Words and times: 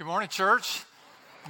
Good 0.00 0.06
morning, 0.06 0.30
church. 0.30 0.84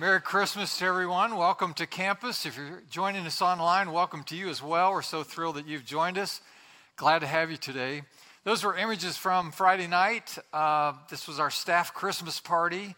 Merry 0.01 0.20
Christmas 0.20 0.76
to 0.78 0.84
everyone. 0.84 1.36
Welcome 1.36 1.72
to 1.74 1.86
campus. 1.86 2.45
If 2.45 2.57
you're 2.57 2.83
joining 2.91 3.25
us 3.25 3.41
online, 3.41 3.92
welcome 3.92 4.25
to 4.25 4.34
you 4.34 4.49
as 4.49 4.61
well. 4.61 4.91
We're 4.91 5.03
so 5.03 5.23
thrilled 5.23 5.54
that 5.54 5.69
you've 5.69 5.84
joined 5.84 6.18
us. 6.18 6.41
Glad 6.97 7.21
to 7.21 7.28
have 7.28 7.52
you 7.52 7.57
today. 7.57 8.03
Those 8.43 8.65
were 8.65 8.77
images 8.77 9.17
from 9.17 9.53
Friday 9.53 9.87
night. 9.87 10.37
Uh, 10.53 10.95
this 11.09 11.29
was 11.29 11.39
our 11.39 11.53
staff 11.53 11.95
Christmas 11.95 12.41
party. 12.41 12.97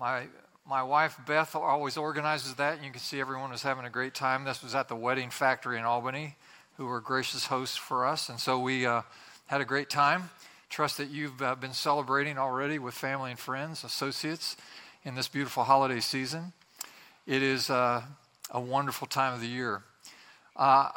My, 0.00 0.24
my 0.68 0.82
wife 0.82 1.16
Beth 1.28 1.54
always 1.54 1.96
organizes 1.96 2.56
that. 2.56 2.82
You 2.82 2.90
can 2.90 2.98
see 2.98 3.20
everyone 3.20 3.52
was 3.52 3.62
having 3.62 3.84
a 3.84 3.90
great 3.90 4.14
time. 4.14 4.42
This 4.42 4.64
was 4.64 4.74
at 4.74 4.88
the 4.88 4.96
Wedding 4.96 5.30
Factory 5.30 5.78
in 5.78 5.84
Albany, 5.84 6.34
who 6.76 6.86
were 6.86 7.00
gracious 7.00 7.46
hosts 7.46 7.76
for 7.76 8.04
us. 8.04 8.28
And 8.28 8.40
so 8.40 8.58
we 8.58 8.84
uh, 8.84 9.02
had 9.46 9.60
a 9.60 9.64
great 9.64 9.90
time. 9.90 10.30
Trust 10.68 10.98
that 10.98 11.08
you've 11.08 11.40
uh, 11.40 11.54
been 11.54 11.72
celebrating 11.72 12.36
already 12.36 12.80
with 12.80 12.94
family 12.94 13.30
and 13.30 13.38
friends, 13.38 13.84
associates 13.84 14.56
in 15.04 15.14
this 15.14 15.28
beautiful 15.28 15.64
holiday 15.64 16.00
season. 16.00 16.52
It 17.26 17.42
is 17.42 17.70
uh, 17.70 18.02
a 18.50 18.60
wonderful 18.60 19.06
time 19.06 19.34
of 19.34 19.40
the 19.40 19.46
year. 19.46 19.82
Uh, 20.56 20.90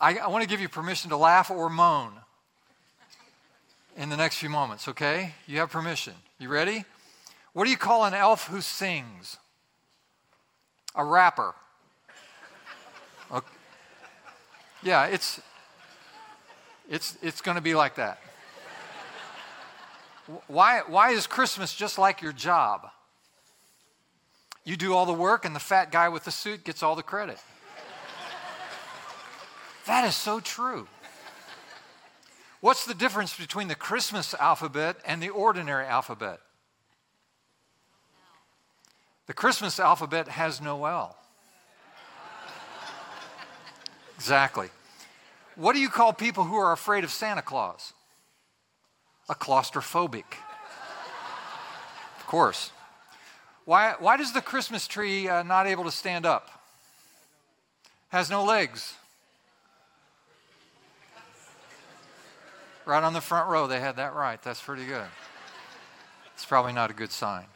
I, 0.00 0.18
I 0.18 0.28
want 0.28 0.42
to 0.42 0.48
give 0.48 0.60
you 0.60 0.68
permission 0.68 1.10
to 1.10 1.16
laugh 1.16 1.50
or 1.50 1.68
moan 1.70 2.12
in 3.96 4.08
the 4.08 4.16
next 4.16 4.36
few 4.36 4.50
moments, 4.50 4.88
okay? 4.88 5.34
You 5.46 5.58
have 5.58 5.70
permission. 5.70 6.14
You 6.38 6.48
ready? 6.48 6.84
What 7.52 7.64
do 7.64 7.70
you 7.70 7.78
call 7.78 8.04
an 8.04 8.12
elf 8.12 8.48
who 8.48 8.60
sings? 8.60 9.38
A 10.94 11.04
rapper. 11.04 11.54
Okay. 13.32 13.46
Yeah, 14.82 15.06
it's 15.06 15.40
it's 16.88 17.16
it's 17.22 17.40
going 17.40 17.56
to 17.56 17.62
be 17.62 17.74
like 17.74 17.96
that. 17.96 18.20
Why, 20.48 20.82
why 20.86 21.10
is 21.10 21.26
Christmas 21.26 21.74
just 21.74 21.98
like 21.98 22.22
your 22.22 22.32
job? 22.32 22.88
You 24.64 24.76
do 24.76 24.94
all 24.94 25.06
the 25.06 25.12
work, 25.12 25.44
and 25.44 25.54
the 25.54 25.60
fat 25.60 25.92
guy 25.92 26.08
with 26.08 26.24
the 26.24 26.32
suit 26.32 26.64
gets 26.64 26.82
all 26.82 26.96
the 26.96 27.02
credit. 27.02 27.38
that 29.86 30.04
is 30.04 30.16
so 30.16 30.40
true. 30.40 30.88
What's 32.60 32.84
the 32.84 32.94
difference 32.94 33.36
between 33.36 33.68
the 33.68 33.76
Christmas 33.76 34.34
alphabet 34.34 34.96
and 35.04 35.22
the 35.22 35.28
ordinary 35.28 35.86
alphabet? 35.86 36.40
The 39.26 39.34
Christmas 39.34 39.78
alphabet 39.78 40.26
has 40.28 40.60
no 40.60 40.84
L. 40.84 41.16
Exactly. 44.16 44.70
What 45.54 45.74
do 45.74 45.78
you 45.78 45.88
call 45.88 46.12
people 46.12 46.44
who 46.44 46.56
are 46.56 46.72
afraid 46.72 47.04
of 47.04 47.10
Santa 47.10 47.42
Claus? 47.42 47.92
A 49.28 49.34
claustrophobic. 49.34 50.24
of 52.18 52.26
course. 52.26 52.70
Why, 53.64 53.94
why 53.98 54.16
does 54.16 54.32
the 54.32 54.40
Christmas 54.40 54.86
tree 54.86 55.28
uh, 55.28 55.42
not 55.42 55.66
able 55.66 55.84
to 55.84 55.90
stand 55.90 56.24
up? 56.24 56.48
Has 58.08 58.30
no 58.30 58.44
legs. 58.44 58.94
Right 62.84 63.02
on 63.02 63.12
the 63.12 63.20
front 63.20 63.48
row, 63.48 63.66
they 63.66 63.80
had 63.80 63.96
that 63.96 64.14
right. 64.14 64.40
That's 64.42 64.62
pretty 64.62 64.86
good. 64.86 65.06
It's 66.34 66.44
probably 66.44 66.72
not 66.72 66.90
a 66.90 66.94
good 66.94 67.10
sign. 67.10 67.46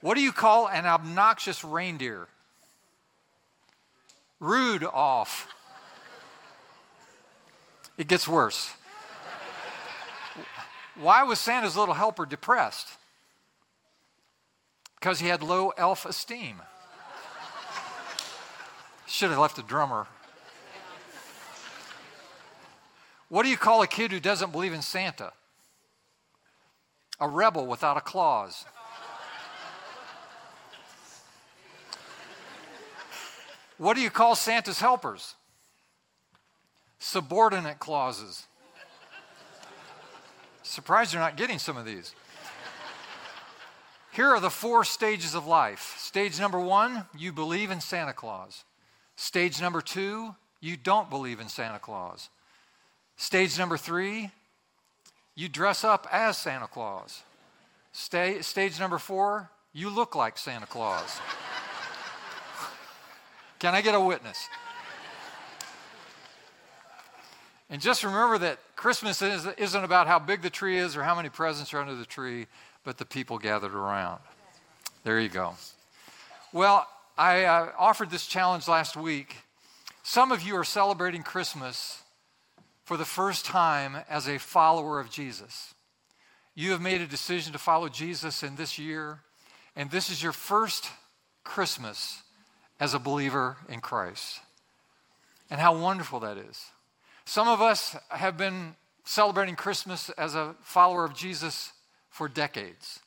What 0.00 0.14
do 0.14 0.20
you 0.22 0.32
call 0.32 0.68
an 0.68 0.86
obnoxious 0.86 1.62
reindeer? 1.62 2.26
Rude 4.40 4.82
off. 4.82 5.46
It 7.96 8.08
gets 8.08 8.26
worse. 8.26 8.72
Why 10.96 11.22
was 11.22 11.38
Santa's 11.38 11.76
little 11.76 11.94
helper 11.94 12.26
depressed? 12.26 12.88
Because 14.98 15.20
he 15.20 15.28
had 15.28 15.42
low 15.42 15.72
elf 15.76 16.04
esteem. 16.04 16.60
Should 19.06 19.30
have 19.30 19.38
left 19.38 19.58
a 19.58 19.62
drummer. 19.62 20.06
What 23.28 23.44
do 23.44 23.48
you 23.48 23.56
call 23.56 23.82
a 23.82 23.86
kid 23.86 24.10
who 24.10 24.20
doesn't 24.20 24.52
believe 24.52 24.72
in 24.72 24.82
Santa? 24.82 25.32
A 27.20 27.28
rebel 27.28 27.66
without 27.66 27.96
a 27.96 28.00
clause. 28.00 28.64
What 33.78 33.94
do 33.94 34.02
you 34.02 34.10
call 34.10 34.34
Santa's 34.34 34.80
helpers? 34.80 35.34
Subordinate 36.98 37.78
clauses. 37.78 38.46
Surprised 40.70 41.12
you're 41.12 41.20
not 41.20 41.36
getting 41.36 41.58
some 41.58 41.76
of 41.76 41.84
these. 41.84 42.14
Here 44.12 44.28
are 44.28 44.38
the 44.38 44.50
four 44.50 44.84
stages 44.84 45.34
of 45.34 45.44
life. 45.44 45.96
Stage 45.98 46.38
number 46.38 46.60
one, 46.60 47.06
you 47.18 47.32
believe 47.32 47.72
in 47.72 47.80
Santa 47.80 48.12
Claus. 48.12 48.62
Stage 49.16 49.60
number 49.60 49.80
two, 49.80 50.36
you 50.60 50.76
don't 50.76 51.10
believe 51.10 51.40
in 51.40 51.48
Santa 51.48 51.80
Claus. 51.80 52.28
Stage 53.16 53.58
number 53.58 53.76
three, 53.76 54.30
you 55.34 55.48
dress 55.48 55.82
up 55.82 56.06
as 56.12 56.38
Santa 56.38 56.68
Claus. 56.68 57.24
Stage 57.90 58.78
number 58.78 58.98
four, 58.98 59.50
you 59.72 59.90
look 59.90 60.14
like 60.14 60.38
Santa 60.38 60.66
Claus. 60.66 61.18
Can 63.58 63.74
I 63.74 63.80
get 63.80 63.96
a 63.96 64.00
witness? 64.00 64.48
And 67.70 67.80
just 67.80 68.02
remember 68.02 68.36
that 68.38 68.58
Christmas 68.74 69.22
is, 69.22 69.46
isn't 69.56 69.84
about 69.84 70.08
how 70.08 70.18
big 70.18 70.42
the 70.42 70.50
tree 70.50 70.76
is 70.76 70.96
or 70.96 71.04
how 71.04 71.14
many 71.14 71.28
presents 71.28 71.72
are 71.72 71.78
under 71.78 71.94
the 71.94 72.04
tree, 72.04 72.48
but 72.84 72.98
the 72.98 73.04
people 73.04 73.38
gathered 73.38 73.74
around. 73.74 74.20
There 75.04 75.20
you 75.20 75.28
go. 75.28 75.54
Well, 76.52 76.86
I 77.16 77.44
uh, 77.44 77.70
offered 77.78 78.10
this 78.10 78.26
challenge 78.26 78.66
last 78.66 78.96
week. 78.96 79.36
Some 80.02 80.32
of 80.32 80.42
you 80.42 80.56
are 80.56 80.64
celebrating 80.64 81.22
Christmas 81.22 82.02
for 82.84 82.96
the 82.96 83.04
first 83.04 83.44
time 83.44 83.98
as 84.08 84.26
a 84.26 84.38
follower 84.38 84.98
of 84.98 85.08
Jesus. 85.08 85.72
You 86.56 86.72
have 86.72 86.80
made 86.80 87.00
a 87.00 87.06
decision 87.06 87.52
to 87.52 87.58
follow 87.58 87.88
Jesus 87.88 88.42
in 88.42 88.56
this 88.56 88.80
year, 88.80 89.20
and 89.76 89.92
this 89.92 90.10
is 90.10 90.24
your 90.24 90.32
first 90.32 90.88
Christmas 91.44 92.22
as 92.80 92.94
a 92.94 92.98
believer 92.98 93.58
in 93.68 93.80
Christ. 93.80 94.40
And 95.48 95.60
how 95.60 95.78
wonderful 95.78 96.18
that 96.20 96.36
is. 96.36 96.70
Some 97.24 97.48
of 97.48 97.60
us 97.60 97.96
have 98.08 98.36
been 98.36 98.74
celebrating 99.04 99.56
Christmas 99.56 100.10
as 100.10 100.34
a 100.34 100.54
follower 100.62 101.04
of 101.04 101.14
Jesus 101.14 101.72
for 102.10 102.28
decades. 102.28 103.00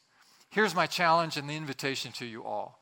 Here's 0.50 0.76
my 0.76 0.86
challenge 0.86 1.38
and 1.38 1.50
the 1.50 1.56
invitation 1.56 2.12
to 2.14 2.26
you 2.26 2.44
all 2.44 2.80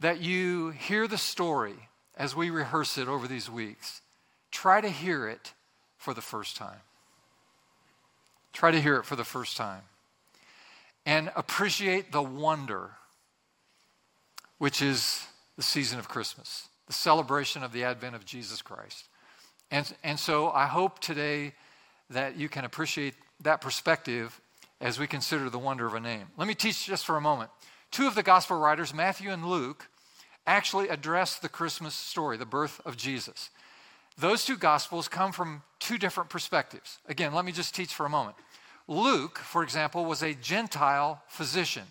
that 0.00 0.20
you 0.20 0.70
hear 0.70 1.06
the 1.06 1.16
story 1.16 1.88
as 2.16 2.34
we 2.34 2.50
rehearse 2.50 2.98
it 2.98 3.08
over 3.08 3.26
these 3.26 3.48
weeks. 3.48 4.02
Try 4.50 4.80
to 4.80 4.88
hear 4.88 5.28
it 5.28 5.52
for 5.96 6.14
the 6.14 6.20
first 6.20 6.56
time. 6.56 6.80
Try 8.52 8.70
to 8.70 8.80
hear 8.80 8.96
it 8.96 9.04
for 9.04 9.16
the 9.16 9.24
first 9.24 9.56
time. 9.56 9.82
And 11.06 11.30
appreciate 11.36 12.12
the 12.12 12.22
wonder, 12.22 12.90
which 14.58 14.80
is 14.80 15.26
the 15.56 15.62
season 15.62 15.98
of 15.98 16.08
Christmas, 16.08 16.68
the 16.86 16.92
celebration 16.92 17.62
of 17.62 17.72
the 17.72 17.84
advent 17.84 18.14
of 18.14 18.24
Jesus 18.24 18.62
Christ. 18.62 19.08
And, 19.70 19.92
and 20.02 20.18
so 20.18 20.50
I 20.50 20.66
hope 20.66 21.00
today 21.00 21.52
that 22.10 22.36
you 22.36 22.48
can 22.48 22.64
appreciate 22.64 23.14
that 23.42 23.60
perspective 23.60 24.40
as 24.80 24.98
we 24.98 25.06
consider 25.06 25.48
the 25.50 25.58
wonder 25.58 25.86
of 25.86 25.94
a 25.94 26.00
name. 26.00 26.26
Let 26.36 26.46
me 26.46 26.54
teach 26.54 26.86
just 26.86 27.04
for 27.06 27.16
a 27.16 27.20
moment. 27.20 27.50
Two 27.90 28.06
of 28.06 28.14
the 28.14 28.22
gospel 28.22 28.58
writers, 28.58 28.92
Matthew 28.92 29.30
and 29.30 29.46
Luke, 29.46 29.88
actually 30.46 30.88
address 30.88 31.36
the 31.36 31.48
Christmas 31.48 31.94
story, 31.94 32.36
the 32.36 32.44
birth 32.44 32.80
of 32.84 32.96
Jesus. 32.96 33.50
Those 34.18 34.44
two 34.44 34.56
gospels 34.56 35.08
come 35.08 35.32
from 35.32 35.62
two 35.80 35.98
different 35.98 36.30
perspectives. 36.30 36.98
Again, 37.08 37.34
let 37.34 37.44
me 37.44 37.52
just 37.52 37.74
teach 37.74 37.94
for 37.94 38.06
a 38.06 38.10
moment. 38.10 38.36
Luke, 38.86 39.38
for 39.38 39.62
example, 39.62 40.04
was 40.04 40.22
a 40.22 40.34
Gentile 40.34 41.22
physician. 41.26 41.84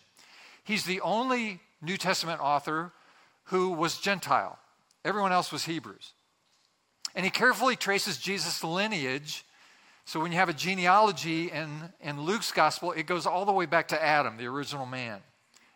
He's 0.63 0.85
the 0.85 1.01
only 1.01 1.59
New 1.81 1.98
Testament 1.98 2.39
author 2.39 2.92
who 3.45 3.71
was 3.71 4.00
Gentile. 4.00 4.57
Everyone 5.03 5.31
else 5.31 5.51
was 5.51 5.65
Hebrews. 5.65 6.13
And 7.15 7.25
he 7.25 7.31
carefully 7.31 7.75
traces 7.75 8.18
Jesus' 8.18 8.63
lineage. 8.63 9.45
So 10.06 10.19
when 10.19 10.31
you 10.31 10.38
have 10.38 10.50
a 10.50 10.54
genealogy 10.54 11.51
in, 11.51 11.69
in 12.01 12.21
Luke's 12.21 12.51
gospel, 12.51 12.92
it 12.92 13.04
goes 13.04 13.25
all 13.25 13.45
the 13.45 13.51
way 13.51 13.65
back 13.65 13.89
to 13.89 14.04
Adam, 14.04 14.38
the 14.38 14.48
original 14.48 14.86
man. 14.86 15.19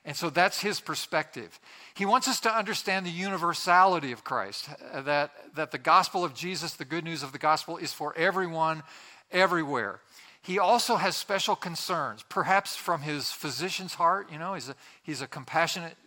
And 0.03 0.15
so 0.15 0.29
that's 0.29 0.61
his 0.61 0.79
perspective. 0.79 1.59
He 1.93 2.05
wants 2.05 2.27
us 2.29 2.39
to 2.41 2.55
understand 2.55 3.05
the 3.05 3.11
universality 3.11 4.13
of 4.13 4.23
Christ, 4.23 4.69
uh, 4.93 5.01
that, 5.01 5.31
that 5.55 5.71
the 5.71 5.77
gospel 5.77 6.23
of 6.23 6.33
Jesus, 6.33 6.73
the 6.73 6.85
good 6.85 7.03
news 7.03 7.23
of 7.23 7.33
the 7.33 7.37
gospel, 7.37 7.75
is 7.77 7.91
for 7.91 8.15
everyone, 8.15 8.83
everywhere. 9.31 9.99
He 10.41 10.59
also 10.59 10.95
has 10.95 11.17
special 11.17 11.57
concerns, 11.57 12.23
perhaps 12.29 12.73
from 12.75 13.01
his 13.01 13.31
physician's 13.31 13.95
heart. 13.95 14.31
You 14.31 14.39
know, 14.39 14.53
he's 14.53 14.69
a, 14.69 14.75
he's 15.03 15.21
a 15.21 15.27
compassionate 15.27 15.97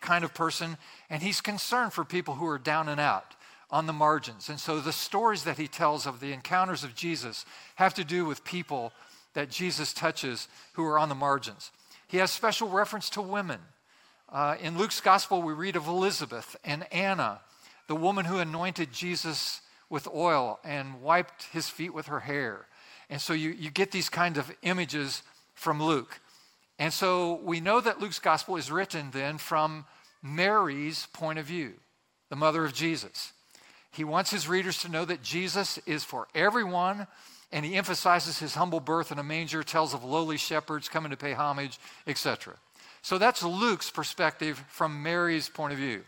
kind 0.00 0.24
of 0.24 0.32
person, 0.32 0.78
and 1.10 1.22
he's 1.22 1.42
concerned 1.42 1.92
for 1.92 2.02
people 2.02 2.36
who 2.36 2.46
are 2.46 2.58
down 2.58 2.88
and 2.88 2.98
out 2.98 3.34
on 3.70 3.86
the 3.86 3.92
margins. 3.92 4.48
And 4.48 4.58
so 4.58 4.80
the 4.80 4.92
stories 4.92 5.44
that 5.44 5.58
he 5.58 5.68
tells 5.68 6.06
of 6.06 6.20
the 6.20 6.32
encounters 6.32 6.84
of 6.84 6.94
Jesus 6.94 7.44
have 7.76 7.94
to 7.94 8.04
do 8.04 8.24
with 8.24 8.44
people 8.44 8.92
that 9.34 9.50
Jesus 9.50 9.92
touches 9.92 10.48
who 10.72 10.84
are 10.84 10.98
on 10.98 11.08
the 11.08 11.14
margins. 11.14 11.70
He 12.08 12.16
has 12.16 12.30
special 12.30 12.68
reference 12.68 13.08
to 13.10 13.22
women. 13.22 13.60
Uh, 14.28 14.56
in 14.60 14.76
Luke's 14.76 15.00
gospel, 15.00 15.42
we 15.42 15.52
read 15.52 15.76
of 15.76 15.86
Elizabeth 15.86 16.56
and 16.64 16.92
Anna, 16.92 17.40
the 17.86 17.96
woman 17.96 18.24
who 18.24 18.38
anointed 18.38 18.92
Jesus 18.92 19.60
with 19.88 20.08
oil 20.08 20.58
and 20.64 21.02
wiped 21.02 21.44
his 21.52 21.68
feet 21.68 21.94
with 21.94 22.06
her 22.06 22.20
hair. 22.20 22.66
And 23.08 23.20
so 23.20 23.32
you, 23.32 23.50
you 23.50 23.70
get 23.70 23.90
these 23.90 24.08
kind 24.08 24.36
of 24.36 24.52
images 24.62 25.22
from 25.54 25.82
Luke. 25.82 26.20
And 26.78 26.92
so 26.92 27.40
we 27.42 27.60
know 27.60 27.80
that 27.80 28.00
Luke's 28.00 28.20
gospel 28.20 28.56
is 28.56 28.70
written 28.70 29.10
then 29.12 29.36
from 29.38 29.84
Mary's 30.22 31.06
point 31.12 31.38
of 31.38 31.46
view, 31.46 31.74
the 32.28 32.36
mother 32.36 32.64
of 32.64 32.72
Jesus. 32.72 33.32
He 33.90 34.04
wants 34.04 34.30
his 34.30 34.48
readers 34.48 34.78
to 34.78 34.88
know 34.88 35.04
that 35.04 35.22
Jesus 35.22 35.78
is 35.86 36.04
for 36.04 36.28
everyone, 36.34 37.06
and 37.52 37.64
he 37.64 37.74
emphasizes 37.74 38.38
his 38.38 38.54
humble 38.54 38.80
birth 38.80 39.10
in 39.10 39.18
a 39.18 39.24
manger, 39.24 39.62
tells 39.62 39.94
of 39.94 40.04
lowly 40.04 40.36
shepherds 40.36 40.88
coming 40.88 41.10
to 41.10 41.16
pay 41.16 41.32
homage, 41.32 41.78
etc. 42.06 42.54
So 43.02 43.18
that's 43.18 43.42
Luke's 43.42 43.90
perspective 43.90 44.62
from 44.68 45.02
Mary's 45.02 45.48
point 45.48 45.72
of 45.72 45.78
view. 45.78 46.02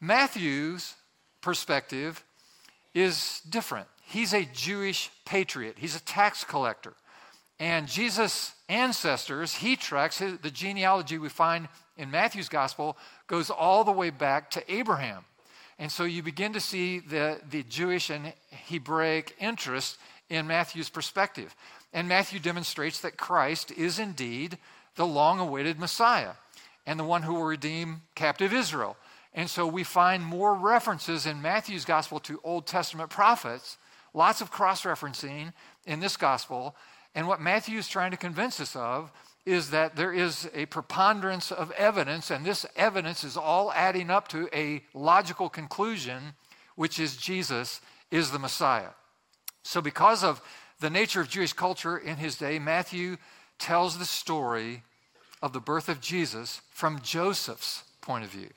Matthew's 0.00 0.94
perspective 1.40 2.22
is 2.94 3.40
different. 3.48 3.88
He's 4.02 4.32
a 4.32 4.44
Jewish 4.44 5.10
patriot, 5.24 5.76
he's 5.78 5.96
a 5.96 6.00
tax 6.00 6.44
collector. 6.44 6.94
And 7.58 7.86
Jesus' 7.86 8.54
ancestors, 8.70 9.54
he 9.54 9.76
tracks 9.76 10.18
the 10.18 10.50
genealogy 10.50 11.18
we 11.18 11.28
find 11.28 11.68
in 11.98 12.10
Matthew's 12.10 12.48
gospel, 12.48 12.96
goes 13.26 13.50
all 13.50 13.84
the 13.84 13.92
way 13.92 14.08
back 14.08 14.50
to 14.52 14.72
Abraham. 14.72 15.24
And 15.80 15.90
so 15.90 16.04
you 16.04 16.22
begin 16.22 16.52
to 16.52 16.60
see 16.60 16.98
the, 17.00 17.40
the 17.48 17.62
Jewish 17.62 18.10
and 18.10 18.34
Hebraic 18.68 19.34
interest 19.40 19.96
in 20.28 20.46
Matthew's 20.46 20.90
perspective. 20.90 21.56
And 21.94 22.06
Matthew 22.06 22.38
demonstrates 22.38 23.00
that 23.00 23.16
Christ 23.16 23.72
is 23.72 23.98
indeed 23.98 24.58
the 24.96 25.06
long 25.06 25.40
awaited 25.40 25.78
Messiah 25.78 26.32
and 26.86 27.00
the 27.00 27.04
one 27.04 27.22
who 27.22 27.32
will 27.32 27.44
redeem 27.44 28.02
captive 28.14 28.52
Israel. 28.52 28.94
And 29.32 29.48
so 29.48 29.66
we 29.66 29.82
find 29.82 30.22
more 30.22 30.54
references 30.54 31.24
in 31.24 31.40
Matthew's 31.40 31.86
gospel 31.86 32.20
to 32.20 32.40
Old 32.44 32.66
Testament 32.66 33.08
prophets, 33.08 33.78
lots 34.12 34.42
of 34.42 34.50
cross 34.50 34.82
referencing 34.82 35.54
in 35.86 36.00
this 36.00 36.18
gospel. 36.18 36.76
And 37.14 37.26
what 37.26 37.40
Matthew 37.40 37.78
is 37.78 37.88
trying 37.88 38.10
to 38.10 38.18
convince 38.18 38.60
us 38.60 38.76
of 38.76 39.10
is 39.46 39.70
that 39.70 39.96
there 39.96 40.12
is 40.12 40.48
a 40.54 40.66
preponderance 40.66 41.50
of 41.50 41.70
evidence, 41.72 42.30
and 42.30 42.44
this 42.44 42.66
evidence 42.76 43.24
is 43.24 43.36
all 43.36 43.72
adding 43.72 44.10
up 44.10 44.28
to 44.28 44.48
a 44.54 44.82
logical 44.92 45.48
conclusion, 45.48 46.34
which 46.76 46.98
is 46.98 47.16
Jesus 47.16 47.80
is 48.10 48.30
the 48.30 48.38
Messiah. 48.38 48.90
So, 49.62 49.80
because 49.80 50.22
of 50.22 50.42
the 50.80 50.90
nature 50.90 51.20
of 51.20 51.28
Jewish 51.28 51.52
culture 51.52 51.96
in 51.96 52.16
his 52.16 52.36
day, 52.36 52.58
Matthew 52.58 53.16
tells 53.58 53.98
the 53.98 54.04
story 54.04 54.82
of 55.42 55.52
the 55.52 55.60
birth 55.60 55.88
of 55.88 56.00
Jesus 56.00 56.60
from 56.70 57.00
Joseph's 57.00 57.84
point 58.00 58.24
of 58.24 58.30
view. 58.30 58.50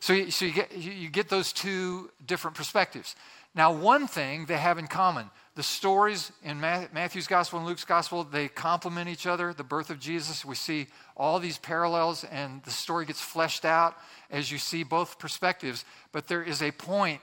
So, 0.00 0.12
you, 0.12 0.30
so 0.30 0.44
you, 0.44 0.52
get, 0.52 0.76
you 0.76 1.08
get 1.08 1.28
those 1.28 1.52
two 1.52 2.10
different 2.24 2.56
perspectives. 2.56 3.16
Now, 3.54 3.72
one 3.72 4.06
thing 4.06 4.46
they 4.46 4.58
have 4.58 4.78
in 4.78 4.86
common 4.86 5.30
the 5.56 5.62
stories 5.62 6.32
in 6.42 6.60
Matthew's 6.60 7.26
gospel 7.26 7.58
and 7.58 7.66
Luke's 7.66 7.86
gospel, 7.86 8.24
they 8.24 8.46
complement 8.46 9.08
each 9.08 9.26
other. 9.26 9.54
The 9.54 9.64
birth 9.64 9.88
of 9.88 9.98
Jesus, 9.98 10.44
we 10.44 10.54
see 10.54 10.86
all 11.16 11.38
these 11.38 11.56
parallels, 11.56 12.24
and 12.24 12.62
the 12.64 12.70
story 12.70 13.06
gets 13.06 13.22
fleshed 13.22 13.64
out 13.64 13.96
as 14.30 14.52
you 14.52 14.58
see 14.58 14.82
both 14.82 15.18
perspectives. 15.18 15.86
But 16.12 16.28
there 16.28 16.42
is 16.42 16.60
a 16.60 16.72
point 16.72 17.22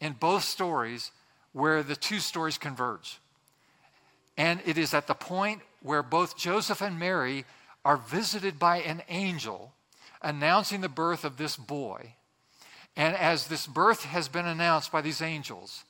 in 0.00 0.14
both 0.14 0.42
stories 0.42 1.12
where 1.52 1.84
the 1.84 1.94
two 1.94 2.18
stories 2.18 2.58
converge. 2.58 3.20
And 4.36 4.60
it 4.66 4.76
is 4.76 4.92
at 4.92 5.06
the 5.06 5.14
point 5.14 5.60
where 5.80 6.02
both 6.02 6.36
Joseph 6.36 6.82
and 6.82 6.98
Mary 6.98 7.44
are 7.84 7.96
visited 7.96 8.58
by 8.58 8.78
an 8.78 9.02
angel 9.08 9.74
announcing 10.22 10.80
the 10.80 10.88
birth 10.88 11.24
of 11.24 11.36
this 11.36 11.56
boy. 11.56 12.14
And 12.96 13.14
as 13.14 13.46
this 13.46 13.68
birth 13.68 14.04
has 14.06 14.26
been 14.26 14.46
announced 14.46 14.90
by 14.90 15.02
these 15.02 15.22
angels, 15.22 15.84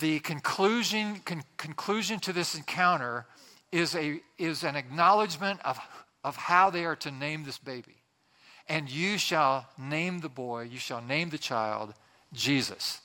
the 0.00 0.20
conclusion, 0.20 1.20
con- 1.24 1.44
conclusion 1.56 2.18
to 2.20 2.32
this 2.32 2.54
encounter 2.54 3.26
is, 3.70 3.94
a, 3.94 4.20
is 4.38 4.64
an 4.64 4.76
acknowledgement 4.76 5.60
of, 5.64 5.78
of 6.24 6.36
how 6.36 6.70
they 6.70 6.84
are 6.84 6.96
to 6.96 7.10
name 7.10 7.44
this 7.44 7.58
baby. 7.58 7.96
And 8.68 8.90
you 8.90 9.18
shall 9.18 9.66
name 9.78 10.20
the 10.20 10.28
boy, 10.28 10.62
you 10.62 10.78
shall 10.78 11.02
name 11.02 11.30
the 11.30 11.38
child 11.38 11.94
Jesus. 12.32 13.00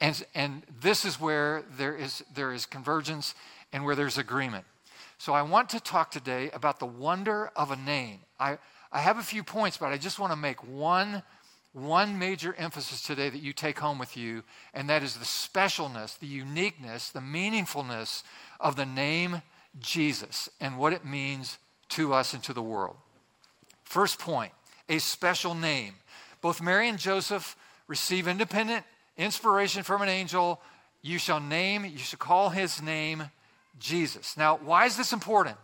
And, 0.00 0.24
and 0.34 0.62
this 0.80 1.04
is 1.04 1.20
where 1.20 1.62
there 1.76 1.94
is, 1.94 2.24
there 2.34 2.52
is 2.52 2.66
convergence 2.66 3.34
and 3.72 3.84
where 3.84 3.94
there's 3.94 4.18
agreement. 4.18 4.64
So 5.18 5.32
I 5.32 5.42
want 5.42 5.68
to 5.70 5.80
talk 5.80 6.10
today 6.10 6.50
about 6.52 6.80
the 6.80 6.86
wonder 6.86 7.50
of 7.54 7.70
a 7.70 7.76
name. 7.76 8.20
I, 8.40 8.58
I 8.90 9.00
have 9.00 9.18
a 9.18 9.22
few 9.22 9.44
points, 9.44 9.76
but 9.76 9.92
I 9.92 9.98
just 9.98 10.18
want 10.18 10.32
to 10.32 10.36
make 10.36 10.66
one 10.66 11.22
one 11.72 12.18
major 12.18 12.54
emphasis 12.58 13.02
today 13.02 13.30
that 13.30 13.42
you 13.42 13.52
take 13.52 13.78
home 13.78 13.98
with 13.98 14.16
you, 14.16 14.42
and 14.74 14.90
that 14.90 15.02
is 15.02 15.14
the 15.14 15.24
specialness, 15.24 16.18
the 16.18 16.26
uniqueness, 16.26 17.10
the 17.10 17.20
meaningfulness 17.20 18.22
of 18.60 18.76
the 18.76 18.86
name 18.86 19.42
Jesus 19.80 20.50
and 20.60 20.78
what 20.78 20.92
it 20.92 21.04
means 21.04 21.58
to 21.90 22.12
us 22.12 22.34
and 22.34 22.42
to 22.44 22.52
the 22.52 22.62
world. 22.62 22.96
First 23.84 24.18
point 24.18 24.52
a 24.88 24.98
special 24.98 25.54
name. 25.54 25.94
Both 26.40 26.60
Mary 26.60 26.88
and 26.88 26.98
Joseph 26.98 27.56
receive 27.86 28.28
independent 28.28 28.84
inspiration 29.16 29.82
from 29.82 30.02
an 30.02 30.08
angel. 30.08 30.60
You 31.00 31.18
shall 31.18 31.40
name, 31.40 31.84
you 31.84 31.98
shall 31.98 32.18
call 32.18 32.50
his 32.50 32.82
name 32.82 33.24
Jesus. 33.78 34.36
Now, 34.36 34.58
why 34.58 34.86
is 34.86 34.96
this 34.96 35.12
important? 35.12 35.56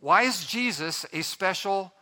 Why 0.00 0.22
is 0.22 0.44
Jesus 0.44 1.06
a 1.12 1.22
special 1.22 1.92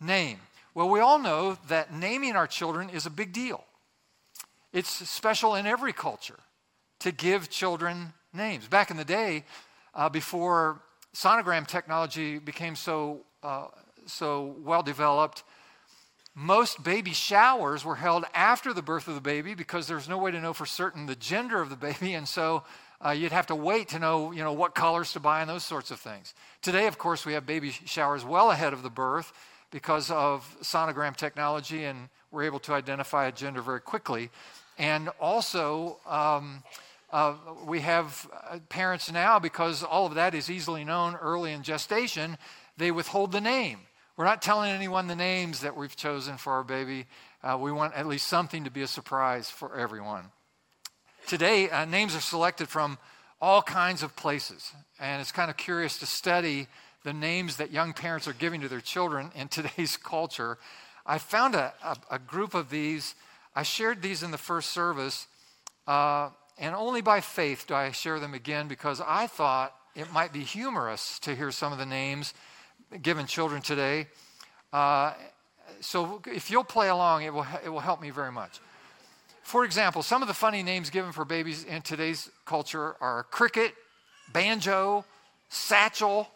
name? 0.00 0.38
Well, 0.74 0.88
we 0.88 1.00
all 1.00 1.18
know 1.18 1.58
that 1.68 1.92
naming 1.92 2.36
our 2.36 2.46
children 2.46 2.90
is 2.90 3.06
a 3.06 3.10
big 3.10 3.32
deal. 3.32 3.64
It's 4.72 4.88
special 5.08 5.56
in 5.56 5.66
every 5.66 5.92
culture 5.92 6.38
to 7.00 7.10
give 7.10 7.50
children 7.50 8.12
names. 8.32 8.68
Back 8.68 8.90
in 8.90 8.96
the 8.96 9.04
day, 9.04 9.44
uh, 9.94 10.08
before 10.08 10.80
sonogram 11.14 11.66
technology 11.66 12.38
became 12.38 12.76
so, 12.76 13.22
uh, 13.42 13.66
so 14.06 14.54
well 14.62 14.82
developed, 14.82 15.42
most 16.34 16.84
baby 16.84 17.12
showers 17.12 17.84
were 17.84 17.96
held 17.96 18.24
after 18.32 18.72
the 18.72 18.82
birth 18.82 19.08
of 19.08 19.16
the 19.16 19.20
baby 19.20 19.54
because 19.54 19.88
there's 19.88 20.08
no 20.08 20.18
way 20.18 20.30
to 20.30 20.40
know 20.40 20.52
for 20.52 20.66
certain 20.66 21.06
the 21.06 21.16
gender 21.16 21.60
of 21.60 21.68
the 21.68 21.76
baby, 21.76 22.14
and 22.14 22.28
so 22.28 22.62
uh, 23.04 23.10
you'd 23.10 23.32
have 23.32 23.46
to 23.48 23.56
wait 23.56 23.88
to 23.88 23.98
know, 23.98 24.30
you 24.30 24.44
know, 24.44 24.52
what 24.52 24.74
colors 24.74 25.12
to 25.12 25.20
buy 25.20 25.40
and 25.40 25.50
those 25.50 25.64
sorts 25.64 25.90
of 25.90 25.98
things. 25.98 26.34
Today, 26.62 26.86
of 26.86 26.98
course, 26.98 27.26
we 27.26 27.32
have 27.32 27.44
baby 27.46 27.70
showers 27.70 28.24
well 28.24 28.52
ahead 28.52 28.72
of 28.72 28.84
the 28.84 28.90
birth, 28.90 29.32
because 29.70 30.10
of 30.10 30.56
sonogram 30.62 31.16
technology, 31.16 31.84
and 31.84 32.08
we're 32.30 32.44
able 32.44 32.60
to 32.60 32.72
identify 32.72 33.26
a 33.26 33.32
gender 33.32 33.62
very 33.62 33.80
quickly. 33.80 34.30
And 34.78 35.10
also, 35.20 35.98
um, 36.06 36.62
uh, 37.12 37.34
we 37.66 37.80
have 37.80 38.28
uh, 38.50 38.58
parents 38.68 39.10
now, 39.12 39.38
because 39.38 39.82
all 39.82 40.06
of 40.06 40.14
that 40.14 40.34
is 40.34 40.50
easily 40.50 40.84
known 40.84 41.16
early 41.16 41.52
in 41.52 41.62
gestation, 41.62 42.38
they 42.76 42.90
withhold 42.90 43.32
the 43.32 43.40
name. 43.40 43.80
We're 44.16 44.24
not 44.24 44.42
telling 44.42 44.70
anyone 44.70 45.06
the 45.06 45.16
names 45.16 45.60
that 45.60 45.76
we've 45.76 45.96
chosen 45.96 46.36
for 46.36 46.52
our 46.54 46.64
baby. 46.64 47.06
Uh, 47.42 47.58
we 47.60 47.72
want 47.72 47.94
at 47.94 48.06
least 48.06 48.26
something 48.26 48.64
to 48.64 48.70
be 48.70 48.82
a 48.82 48.86
surprise 48.86 49.50
for 49.50 49.76
everyone. 49.76 50.26
Today, 51.26 51.70
uh, 51.70 51.84
names 51.84 52.14
are 52.14 52.20
selected 52.20 52.68
from 52.68 52.98
all 53.40 53.62
kinds 53.62 54.02
of 54.02 54.14
places, 54.16 54.72
and 54.98 55.20
it's 55.20 55.32
kind 55.32 55.50
of 55.50 55.56
curious 55.56 55.98
to 55.98 56.06
study 56.06 56.66
the 57.04 57.12
names 57.12 57.56
that 57.56 57.70
young 57.70 57.92
parents 57.92 58.28
are 58.28 58.32
giving 58.32 58.60
to 58.60 58.68
their 58.68 58.80
children 58.80 59.30
in 59.34 59.48
today's 59.48 59.96
culture. 59.96 60.58
I 61.06 61.18
found 61.18 61.54
a, 61.54 61.72
a, 61.82 61.96
a 62.12 62.18
group 62.18 62.54
of 62.54 62.70
these. 62.70 63.14
I 63.54 63.62
shared 63.62 64.02
these 64.02 64.22
in 64.22 64.30
the 64.30 64.38
first 64.38 64.70
service, 64.70 65.26
uh, 65.86 66.30
and 66.58 66.74
only 66.74 67.00
by 67.00 67.20
faith 67.20 67.64
do 67.66 67.74
I 67.74 67.90
share 67.90 68.20
them 68.20 68.34
again 68.34 68.68
because 68.68 69.00
I 69.04 69.26
thought 69.26 69.74
it 69.96 70.12
might 70.12 70.32
be 70.32 70.40
humorous 70.40 71.18
to 71.20 71.34
hear 71.34 71.50
some 71.50 71.72
of 71.72 71.78
the 71.78 71.86
names 71.86 72.32
given 73.02 73.26
children 73.26 73.62
today. 73.62 74.06
Uh, 74.72 75.14
so 75.80 76.20
if 76.26 76.50
you'll 76.50 76.64
play 76.64 76.88
along, 76.88 77.22
it 77.22 77.32
will, 77.32 77.46
it 77.64 77.68
will 77.68 77.80
help 77.80 78.00
me 78.00 78.10
very 78.10 78.30
much. 78.30 78.60
For 79.42 79.64
example, 79.64 80.02
some 80.02 80.22
of 80.22 80.28
the 80.28 80.34
funny 80.34 80.62
names 80.62 80.90
given 80.90 81.12
for 81.12 81.24
babies 81.24 81.64
in 81.64 81.82
today's 81.82 82.30
culture 82.44 82.94
are 83.00 83.24
cricket, 83.24 83.74
banjo, 84.32 85.04
satchel, 85.48 86.28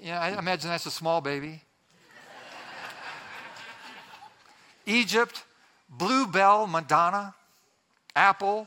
yeah, 0.00 0.20
I 0.20 0.38
imagine 0.38 0.70
that's 0.70 0.86
a 0.86 0.90
small 0.90 1.20
baby. 1.20 1.62
Egypt, 4.86 5.44
Bluebell, 5.88 6.66
Madonna, 6.66 7.34
Apple, 8.16 8.66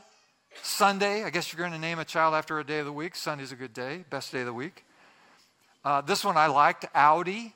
Sunday. 0.62 1.24
I 1.24 1.30
guess 1.30 1.52
you're 1.52 1.58
going 1.58 1.72
to 1.72 1.78
name 1.78 1.98
a 1.98 2.04
child 2.04 2.34
after 2.34 2.58
a 2.58 2.64
day 2.64 2.78
of 2.78 2.86
the 2.86 2.92
week. 2.92 3.14
Sunday's 3.14 3.52
a 3.52 3.56
good 3.56 3.74
day, 3.74 4.04
best 4.08 4.32
day 4.32 4.40
of 4.40 4.46
the 4.46 4.52
week. 4.52 4.84
Uh, 5.84 6.00
this 6.00 6.24
one 6.24 6.36
I 6.36 6.46
liked, 6.46 6.86
Audi. 6.94 7.54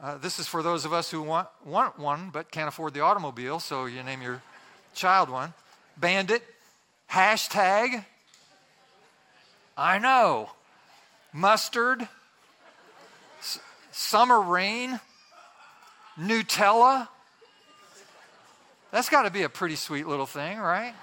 Uh, 0.00 0.16
this 0.18 0.38
is 0.38 0.46
for 0.46 0.62
those 0.62 0.84
of 0.84 0.92
us 0.92 1.10
who 1.10 1.22
want, 1.22 1.48
want 1.64 1.98
one 1.98 2.30
but 2.30 2.50
can't 2.52 2.68
afford 2.68 2.94
the 2.94 3.00
automobile, 3.00 3.58
so 3.58 3.86
you 3.86 4.02
name 4.02 4.22
your 4.22 4.42
child 4.94 5.28
one. 5.28 5.52
Bandit, 5.96 6.42
hashtag, 7.10 8.04
I 9.76 9.98
know, 9.98 10.50
mustard, 11.32 12.06
Summer 13.90 14.40
Rain, 14.40 15.00
Nutella. 16.18 17.08
That's 18.90 19.08
got 19.08 19.22
to 19.22 19.30
be 19.30 19.42
a 19.42 19.48
pretty 19.48 19.76
sweet 19.76 20.06
little 20.06 20.26
thing, 20.26 20.58
right? 20.58 20.94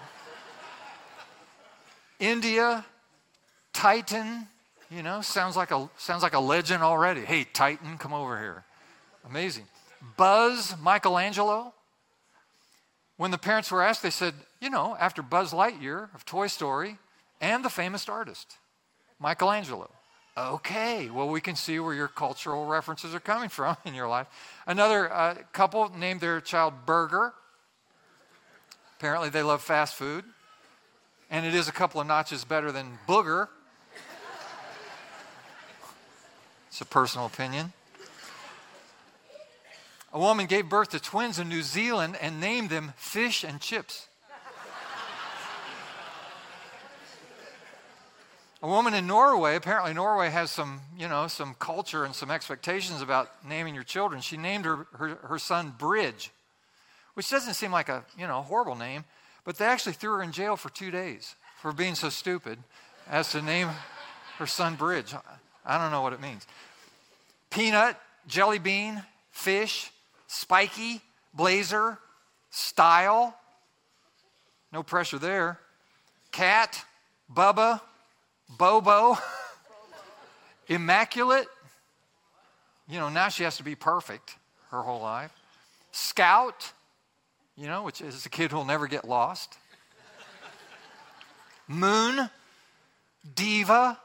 India, 2.20 2.86
Titan, 3.74 4.48
you 4.90 5.04
know, 5.04 5.22
sounds 5.22 5.56
like 5.56 5.72
a 5.72 5.90
sounds 5.98 6.24
like 6.24 6.34
a 6.34 6.40
legend 6.40 6.84
already. 6.84 7.22
Hey, 7.22 7.44
Titan, 7.44 7.98
come 7.98 8.14
over 8.14 8.40
here. 8.40 8.64
Amazing. 9.30 9.66
Buzz 10.18 10.76
Michelangelo. 10.82 11.74
When 13.18 13.32
the 13.32 13.38
parents 13.38 13.72
were 13.72 13.82
asked, 13.82 14.04
they 14.04 14.10
said, 14.10 14.34
you 14.60 14.70
know, 14.70 14.96
after 15.00 15.22
Buzz 15.22 15.54
Lightyear 15.54 16.14
of 16.14 16.26
Toy 16.26 16.48
Story 16.48 16.98
and 17.40 17.64
the 17.64 17.70
famous 17.70 18.10
artist, 18.10 18.58
Michelangelo. 19.20 19.90
Okay, 20.38 21.10
well, 21.10 21.30
we 21.30 21.40
can 21.40 21.56
see 21.56 21.80
where 21.80 21.94
your 21.94 22.10
cultural 22.10 22.66
references 22.66 23.16
are 23.16 23.22
coming 23.22 23.48
from 23.48 23.78
in 23.86 23.94
your 23.94 24.08
life. 24.08 24.28
Another 24.68 25.12
uh, 25.12 25.36
couple 25.54 25.90
named 25.98 26.20
their 26.20 26.42
child 26.42 26.74
Burger. 26.86 27.34
Apparently, 28.98 29.30
they 29.30 29.44
love 29.44 29.62
fast 29.62 29.96
food. 29.96 30.26
And 31.32 31.46
it 31.46 31.56
is 31.56 31.68
a 31.68 31.72
couple 31.72 32.02
of 32.02 32.08
notches 32.08 32.44
better 32.46 32.72
than 32.72 33.00
Booger. 33.08 33.48
It's 36.68 36.82
a 36.82 36.86
personal 36.86 37.26
opinion. 37.26 37.72
A 40.12 40.20
woman 40.20 40.46
gave 40.46 40.68
birth 40.68 40.90
to 40.90 41.00
twins 41.00 41.40
in 41.40 41.48
New 41.48 41.62
Zealand 41.62 42.18
and 42.20 42.42
named 42.42 42.70
them 42.70 42.92
Fish 42.98 43.46
and 43.46 43.62
Chips. 43.62 44.08
A 48.62 48.68
woman 48.68 48.94
in 48.94 49.06
Norway, 49.06 49.56
apparently 49.56 49.94
Norway 49.94 50.30
has 50.30 50.50
some, 50.50 50.82
you 50.98 51.08
know, 51.08 51.28
some 51.28 51.56
culture 51.60 52.06
and 52.06 52.16
some 52.16 52.32
expectations 52.32 53.02
about 53.02 53.30
naming 53.48 53.76
your 53.76 53.84
children. 53.84 54.22
She 54.22 54.38
named 54.38 54.66
her, 54.66 54.88
her, 54.94 55.16
her 55.24 55.38
son 55.38 55.74
Bridge, 55.78 56.32
which 57.14 57.30
doesn't 57.30 57.54
seem 57.54 57.72
like 57.72 57.90
a, 57.90 58.06
you 58.18 58.26
know, 58.26 58.42
horrible 58.42 58.76
name, 58.76 59.04
but 59.44 59.58
they 59.58 59.66
actually 59.66 59.94
threw 59.94 60.14
her 60.14 60.24
in 60.24 60.32
jail 60.32 60.56
for 60.56 60.70
two 60.70 60.90
days 60.90 61.36
for 61.62 61.74
being 61.74 61.96
so 61.96 62.10
stupid 62.10 62.58
as 63.10 63.32
to 63.32 63.42
name 63.42 63.70
her 64.38 64.48
son 64.48 64.76
Bridge. 64.76 65.14
I 65.66 65.78
don't 65.78 65.92
know 65.92 66.02
what 66.02 66.14
it 66.14 66.22
means. 66.22 66.48
Peanut, 67.50 67.98
jelly 68.28 68.60
bean, 68.60 69.04
fish, 69.32 69.92
spiky, 70.28 71.02
blazer, 71.34 72.00
style. 72.50 73.36
No 74.72 74.82
pressure 74.82 75.20
there. 75.20 75.60
Cat, 76.32 76.84
Bubba, 77.34 77.82
Bobo, 78.50 79.18
immaculate. 80.68 81.48
You 82.88 83.00
know, 83.00 83.10
now 83.10 83.30
she 83.30 83.44
has 83.44 83.58
to 83.58 83.64
be 83.64 83.76
perfect 83.76 84.36
her 84.72 84.82
whole 84.82 85.02
life. 85.02 85.32
Scout, 85.92 86.72
you 87.58 87.68
know, 87.68 87.84
which 87.84 88.02
is 88.02 88.26
a 88.26 88.30
kid 88.30 88.52
who'll 88.52 88.66
never 88.66 88.88
get 88.88 89.08
lost. 89.08 89.58
Moon, 91.68 92.30
Diva. 93.34 94.00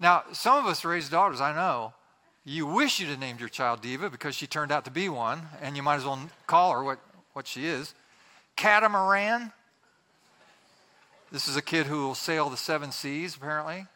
Now, 0.00 0.24
some 0.32 0.62
of 0.62 0.70
us 0.70 0.84
raise 0.84 1.08
daughters, 1.08 1.40
I 1.40 1.54
know, 1.54 1.94
you 2.44 2.66
wish 2.66 3.00
you'd 3.00 3.10
have 3.10 3.18
named 3.18 3.40
your 3.40 3.48
child 3.48 3.82
Diva 3.82 4.08
because 4.08 4.34
she 4.34 4.46
turned 4.46 4.72
out 4.72 4.84
to 4.86 4.90
be 4.90 5.08
one, 5.08 5.42
and 5.60 5.76
you 5.76 5.82
might 5.82 5.96
as 5.96 6.04
well 6.04 6.18
call 6.46 6.72
her 6.72 6.82
what, 6.82 6.98
what 7.32 7.46
she 7.46 7.66
is. 7.66 7.94
Catamaran. 8.56 9.52
This 11.30 11.46
is 11.46 11.56
a 11.56 11.62
kid 11.62 11.86
who 11.86 12.06
will 12.06 12.14
sail 12.14 12.48
the 12.48 12.56
seven 12.56 12.90
seas, 12.90 13.36
apparently. 13.36 13.86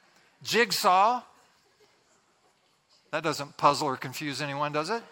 Jigsaw. 0.43 1.23
That 3.11 3.23
doesn't 3.23 3.57
puzzle 3.57 3.89
or 3.89 3.97
confuse 3.97 4.43
anyone, 4.43 4.73
does 4.73 4.91
it? 4.91 5.03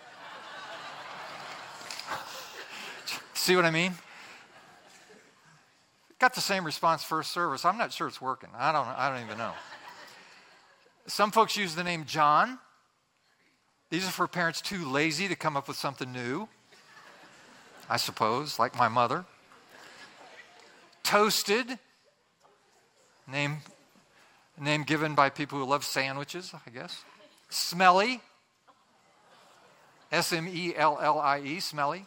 See 3.35 3.57
what 3.57 3.65
I 3.65 3.71
mean? 3.71 3.95
Got 6.19 6.35
the 6.35 6.43
same 6.43 6.65
response 6.65 7.03
first 7.03 7.33
service. 7.33 7.65
I'm 7.65 7.79
not 7.79 7.93
sure 7.93 8.07
it's 8.07 8.21
working. 8.21 8.50
I 8.55 8.71
don't, 8.73 8.87
I 8.87 9.09
don't 9.09 9.25
even 9.25 9.39
know. 9.39 9.53
Some 11.07 11.31
folks 11.31 11.57
use 11.57 11.75
the 11.75 11.83
name 11.83 12.05
John. 12.05 12.59
These 13.89 14.07
are 14.07 14.11
for 14.11 14.29
parents 14.29 14.61
too 14.61 14.85
lazy 14.87 15.27
to 15.29 15.35
come 15.35 15.57
up 15.57 15.67
with 15.67 15.79
something 15.79 16.12
new, 16.12 16.49
I 17.89 17.97
suppose, 17.97 18.59
like 18.59 18.77
my 18.79 18.89
mother. 18.89 19.25
Toasted, 21.03 21.79
name, 23.30 23.58
name 24.58 24.82
given 24.82 25.14
by 25.14 25.30
people 25.30 25.58
who 25.58 25.64
love 25.64 25.84
sandwiches, 25.84 26.52
I 26.66 26.70
guess. 26.70 27.04
Smelly, 27.49 28.20
S 30.12 30.32
M 30.32 30.49
E 30.49 30.75
L 30.76 30.99
L 31.00 31.18
I 31.18 31.40
E, 31.40 31.60
smelly. 31.60 32.06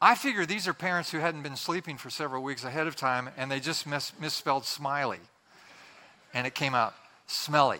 I 0.00 0.16
figure 0.16 0.44
these 0.44 0.66
are 0.66 0.74
parents 0.74 1.12
who 1.12 1.18
hadn't 1.18 1.42
been 1.42 1.54
sleeping 1.54 1.96
for 1.96 2.10
several 2.10 2.42
weeks 2.42 2.64
ahead 2.64 2.88
of 2.88 2.96
time 2.96 3.30
and 3.36 3.48
they 3.48 3.60
just 3.60 3.86
mis- 3.86 4.12
misspelled 4.20 4.64
smiley. 4.64 5.20
And 6.34 6.44
it 6.44 6.56
came 6.56 6.74
out 6.74 6.94
smelly. 7.26 7.78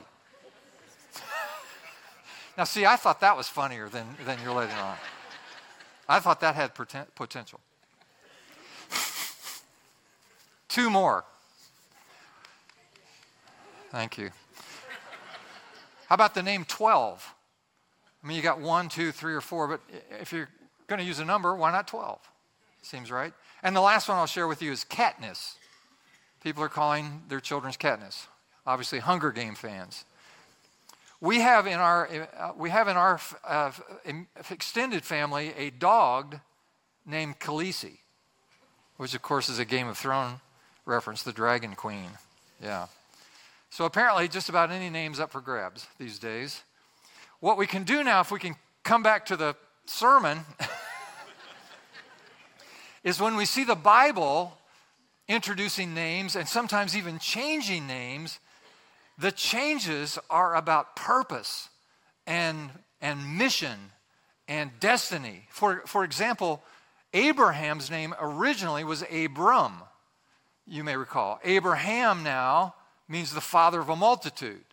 Now, 2.58 2.64
see, 2.64 2.84
I 2.84 2.96
thought 2.96 3.20
that 3.20 3.34
was 3.34 3.48
funnier 3.48 3.88
than, 3.88 4.06
than 4.26 4.38
you're 4.44 4.52
letting 4.52 4.76
on. 4.76 4.96
I 6.06 6.20
thought 6.20 6.40
that 6.40 6.54
had 6.54 6.74
potential. 6.74 7.60
Two 10.68 10.90
more. 10.90 11.24
Thank 13.92 14.16
you. 14.16 14.30
How 16.06 16.14
about 16.14 16.34
the 16.34 16.42
name 16.42 16.64
12? 16.64 17.34
I 18.24 18.26
mean, 18.26 18.38
you 18.38 18.42
got 18.42 18.58
one, 18.58 18.88
two, 18.88 19.12
three, 19.12 19.34
or 19.34 19.42
four, 19.42 19.68
but 19.68 19.80
if 20.18 20.32
you're 20.32 20.48
going 20.86 20.98
to 20.98 21.04
use 21.04 21.18
a 21.18 21.26
number, 21.26 21.54
why 21.54 21.70
not 21.70 21.88
12? 21.88 22.18
Seems 22.80 23.10
right. 23.10 23.34
And 23.62 23.76
the 23.76 23.82
last 23.82 24.08
one 24.08 24.16
I'll 24.16 24.24
share 24.24 24.48
with 24.48 24.62
you 24.62 24.72
is 24.72 24.86
Katniss. 24.86 25.56
People 26.42 26.62
are 26.62 26.70
calling 26.70 27.20
their 27.28 27.38
children's 27.38 27.76
Katniss. 27.76 28.28
Obviously, 28.66 28.98
Hunger 28.98 29.30
Game 29.30 29.54
fans. 29.54 30.06
We 31.20 31.40
have 31.40 31.66
in 31.66 31.78
our, 31.78 32.08
uh, 32.38 32.52
we 32.56 32.70
have 32.70 32.88
in 32.88 32.96
our 32.96 33.20
uh, 33.46 33.72
extended 34.50 35.04
family 35.04 35.52
a 35.58 35.68
dog 35.68 36.40
named 37.04 37.40
Khaleesi, 37.40 37.98
which 38.96 39.14
of 39.14 39.20
course 39.20 39.50
is 39.50 39.58
a 39.58 39.66
Game 39.66 39.86
of 39.86 39.98
Thrones 39.98 40.38
reference, 40.86 41.22
the 41.22 41.32
Dragon 41.32 41.74
Queen. 41.74 42.08
Yeah. 42.60 42.86
So 43.72 43.86
apparently, 43.86 44.28
just 44.28 44.50
about 44.50 44.70
any 44.70 44.90
name's 44.90 45.18
up 45.18 45.30
for 45.30 45.40
grabs 45.40 45.86
these 45.98 46.18
days. 46.18 46.62
What 47.40 47.56
we 47.56 47.66
can 47.66 47.84
do 47.84 48.04
now, 48.04 48.20
if 48.20 48.30
we 48.30 48.38
can 48.38 48.54
come 48.84 49.02
back 49.02 49.24
to 49.26 49.36
the 49.36 49.56
sermon, 49.86 50.40
is 53.02 53.18
when 53.18 53.34
we 53.34 53.46
see 53.46 53.64
the 53.64 53.74
Bible 53.74 54.58
introducing 55.26 55.94
names 55.94 56.36
and 56.36 56.46
sometimes 56.46 56.94
even 56.94 57.18
changing 57.18 57.86
names, 57.86 58.40
the 59.16 59.32
changes 59.32 60.18
are 60.28 60.54
about 60.54 60.94
purpose 60.94 61.70
and, 62.26 62.68
and 63.00 63.38
mission 63.38 63.78
and 64.48 64.70
destiny. 64.80 65.46
For, 65.48 65.80
for 65.86 66.04
example, 66.04 66.62
Abraham's 67.14 67.90
name 67.90 68.14
originally 68.20 68.84
was 68.84 69.02
Abram, 69.10 69.72
you 70.66 70.84
may 70.84 70.98
recall. 70.98 71.40
Abraham 71.42 72.22
now 72.22 72.74
means 73.08 73.32
the 73.32 73.40
father 73.40 73.80
of 73.80 73.88
a 73.88 73.96
multitude. 73.96 74.64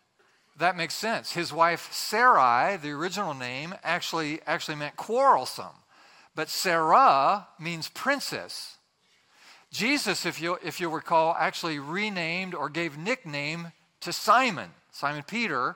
That 0.57 0.75
makes 0.75 0.93
sense. 0.93 1.31
His 1.31 1.53
wife 1.53 1.91
Sarai, 1.93 2.77
the 2.77 2.91
original 2.91 3.33
name, 3.33 3.74
actually, 3.83 4.41
actually 4.45 4.75
meant 4.75 4.98
quarrelsome. 4.98 5.75
But 6.36 6.50
Sarah 6.50 7.48
means 7.59 7.89
princess. 7.89 8.77
Jesus, 9.71 10.25
if 10.25 10.41
you 10.41 10.57
if 10.63 10.79
you'll 10.79 10.91
recall, 10.91 11.36
actually 11.38 11.79
renamed 11.79 12.53
or 12.53 12.69
gave 12.69 12.98
nickname 12.98 13.71
to 14.01 14.12
Simon, 14.12 14.71
Simon 14.91 15.24
Peter. 15.24 15.75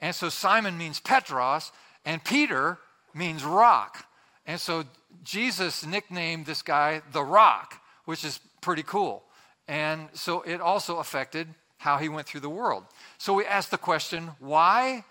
And 0.00 0.14
so 0.14 0.28
Simon 0.28 0.76
means 0.76 1.00
Petros, 1.00 1.72
and 2.04 2.22
Peter 2.24 2.78
means 3.14 3.44
rock. 3.44 4.06
And 4.46 4.60
so 4.60 4.84
Jesus 5.22 5.86
nicknamed 5.86 6.46
this 6.46 6.62
guy 6.62 7.02
the 7.12 7.22
rock, 7.22 7.80
which 8.04 8.24
is 8.24 8.40
pretty 8.60 8.82
cool. 8.82 9.24
And 9.68 10.08
so 10.12 10.42
it 10.42 10.60
also 10.60 10.98
affected 10.98 11.48
how 11.82 11.98
he 11.98 12.08
went 12.08 12.28
through 12.28 12.40
the 12.40 12.48
world. 12.48 12.84
So 13.18 13.34
we 13.34 13.44
ask 13.44 13.70
the 13.70 13.76
question 13.76 14.30
why 14.38 15.04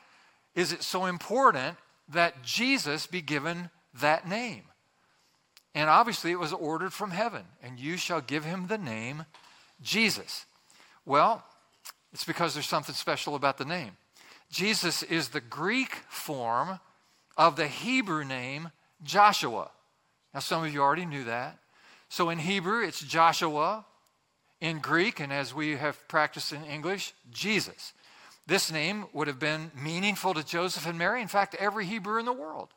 is 0.55 0.71
it 0.71 0.83
so 0.83 1.05
important 1.05 1.77
that 2.07 2.43
Jesus 2.43 3.07
be 3.07 3.21
given 3.21 3.69
that 3.99 4.27
name? 4.27 4.63
And 5.75 5.89
obviously, 5.89 6.31
it 6.31 6.39
was 6.39 6.53
ordered 6.53 6.93
from 6.93 7.11
heaven, 7.11 7.43
and 7.61 7.77
you 7.77 7.97
shall 7.97 8.21
give 8.21 8.45
him 8.45 8.67
the 8.67 8.77
name 8.77 9.25
Jesus. 9.81 10.45
Well, 11.05 11.43
it's 12.13 12.23
because 12.23 12.53
there's 12.53 12.67
something 12.67 12.95
special 12.95 13.35
about 13.35 13.57
the 13.57 13.65
name. 13.65 13.91
Jesus 14.49 15.03
is 15.03 15.29
the 15.29 15.41
Greek 15.41 15.95
form 16.09 16.79
of 17.37 17.57
the 17.57 17.67
Hebrew 17.67 18.23
name 18.23 18.71
Joshua. 19.03 19.71
Now, 20.33 20.39
some 20.39 20.63
of 20.63 20.73
you 20.73 20.81
already 20.81 21.05
knew 21.05 21.25
that. 21.25 21.57
So 22.07 22.29
in 22.29 22.39
Hebrew, 22.39 22.81
it's 22.83 23.01
Joshua. 23.01 23.85
In 24.61 24.79
Greek, 24.79 25.19
and 25.19 25.33
as 25.33 25.53
we 25.53 25.75
have 25.75 26.07
practiced 26.07 26.53
in 26.53 26.63
English, 26.63 27.13
Jesus. 27.31 27.93
This 28.47 28.71
name 28.71 29.05
would 29.11 29.27
have 29.27 29.39
been 29.39 29.71
meaningful 29.75 30.33
to 30.35 30.45
Joseph 30.45 30.87
and 30.87 30.97
Mary, 30.97 31.21
in 31.21 31.27
fact, 31.27 31.55
every 31.55 31.85
Hebrew 31.85 32.19
in 32.19 32.25
the 32.25 32.31
world, 32.31 32.69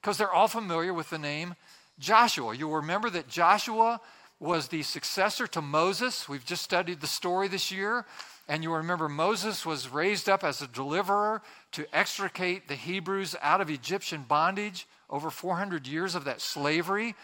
because 0.00 0.18
they're 0.18 0.32
all 0.32 0.48
familiar 0.48 0.92
with 0.92 1.10
the 1.10 1.18
name 1.18 1.54
Joshua. 1.98 2.54
You'll 2.54 2.76
remember 2.76 3.08
that 3.10 3.28
Joshua 3.28 4.00
was 4.40 4.68
the 4.68 4.82
successor 4.82 5.46
to 5.48 5.62
Moses. 5.62 6.28
We've 6.28 6.44
just 6.44 6.62
studied 6.62 7.00
the 7.00 7.06
story 7.06 7.48
this 7.48 7.72
year. 7.72 8.04
And 8.48 8.62
you 8.62 8.72
remember 8.72 9.08
Moses 9.08 9.66
was 9.66 9.88
raised 9.88 10.28
up 10.28 10.42
as 10.42 10.62
a 10.62 10.66
deliverer 10.66 11.42
to 11.72 11.86
extricate 11.92 12.66
the 12.66 12.74
Hebrews 12.74 13.36
out 13.42 13.60
of 13.60 13.68
Egyptian 13.68 14.22
bondage 14.22 14.86
over 15.10 15.30
400 15.30 15.86
years 15.86 16.14
of 16.14 16.24
that 16.24 16.40
slavery. 16.40 17.14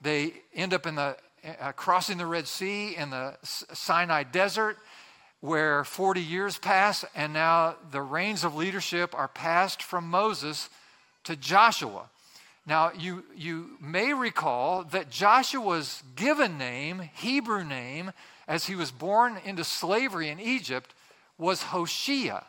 They 0.00 0.32
end 0.54 0.72
up 0.72 0.86
in 0.86 0.94
the 0.94 1.16
uh, 1.60 1.72
crossing 1.72 2.18
the 2.18 2.26
Red 2.26 2.46
Sea 2.46 2.96
in 2.96 3.10
the 3.10 3.36
Sinai 3.42 4.22
desert 4.22 4.78
where 5.40 5.84
40 5.84 6.20
years 6.20 6.58
pass 6.58 7.04
and 7.14 7.32
now 7.32 7.76
the 7.90 8.02
reins 8.02 8.44
of 8.44 8.54
leadership 8.54 9.14
are 9.14 9.28
passed 9.28 9.82
from 9.82 10.08
Moses 10.08 10.68
to 11.24 11.34
Joshua. 11.36 12.10
Now, 12.66 12.92
you, 12.96 13.24
you 13.34 13.70
may 13.80 14.12
recall 14.12 14.84
that 14.84 15.10
Joshua's 15.10 16.02
given 16.14 16.58
name, 16.58 17.00
Hebrew 17.14 17.64
name, 17.64 18.12
as 18.46 18.66
he 18.66 18.74
was 18.74 18.90
born 18.90 19.38
into 19.44 19.64
slavery 19.64 20.28
in 20.28 20.38
Egypt, 20.38 20.94
was 21.38 21.62
Hoshea. 21.62 22.40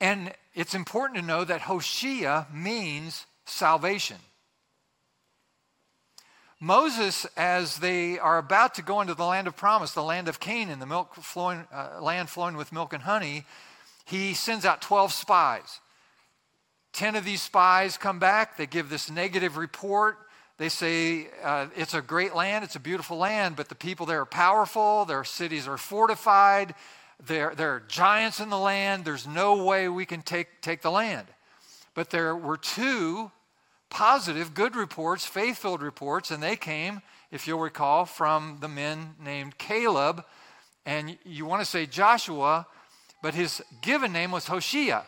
And 0.00 0.32
it's 0.54 0.74
important 0.74 1.20
to 1.20 1.26
know 1.26 1.44
that 1.44 1.62
Hoshea 1.62 2.46
means 2.52 3.26
salvation. 3.44 4.16
Moses, 6.64 7.26
as 7.36 7.76
they 7.76 8.18
are 8.18 8.38
about 8.38 8.74
to 8.76 8.82
go 8.82 9.02
into 9.02 9.14
the 9.14 9.26
land 9.26 9.46
of 9.46 9.54
promise, 9.54 9.92
the 9.92 10.02
land 10.02 10.28
of 10.28 10.40
Canaan, 10.40 10.78
the 10.78 10.86
milk 10.86 11.14
flowing, 11.14 11.66
uh, 11.70 12.00
land 12.00 12.30
flowing 12.30 12.56
with 12.56 12.72
milk 12.72 12.94
and 12.94 13.02
honey, 13.02 13.44
he 14.06 14.32
sends 14.32 14.64
out 14.64 14.80
12 14.80 15.12
spies. 15.12 15.80
10 16.94 17.16
of 17.16 17.24
these 17.26 17.42
spies 17.42 17.98
come 17.98 18.18
back. 18.18 18.56
They 18.56 18.64
give 18.66 18.88
this 18.88 19.10
negative 19.10 19.58
report. 19.58 20.16
They 20.56 20.70
say 20.70 21.28
uh, 21.42 21.66
it's 21.76 21.92
a 21.92 22.00
great 22.00 22.34
land, 22.34 22.64
it's 22.64 22.76
a 22.76 22.80
beautiful 22.80 23.18
land, 23.18 23.56
but 23.56 23.68
the 23.68 23.74
people 23.74 24.06
there 24.06 24.20
are 24.22 24.26
powerful, 24.26 25.04
their 25.04 25.24
cities 25.24 25.68
are 25.68 25.76
fortified, 25.76 26.74
there, 27.26 27.54
there 27.54 27.74
are 27.74 27.82
giants 27.88 28.40
in 28.40 28.48
the 28.48 28.58
land. 28.58 29.04
There's 29.04 29.26
no 29.26 29.64
way 29.64 29.90
we 29.90 30.06
can 30.06 30.22
take, 30.22 30.62
take 30.62 30.80
the 30.80 30.90
land. 30.90 31.26
But 31.92 32.08
there 32.08 32.34
were 32.34 32.56
two 32.56 33.30
positive, 33.94 34.54
good 34.54 34.74
reports, 34.74 35.24
faith 35.24 35.56
filled 35.56 35.80
reports, 35.80 36.32
and 36.32 36.42
they 36.42 36.56
came, 36.56 37.00
if 37.30 37.46
you'll 37.46 37.60
recall, 37.60 38.04
from 38.04 38.58
the 38.60 38.66
men 38.66 39.14
named 39.24 39.56
Caleb. 39.56 40.24
And 40.84 41.16
you 41.24 41.46
want 41.46 41.62
to 41.62 41.64
say 41.64 41.86
Joshua, 41.86 42.66
but 43.22 43.34
his 43.34 43.62
given 43.82 44.12
name 44.12 44.32
was 44.32 44.48
Hoshea. 44.48 45.02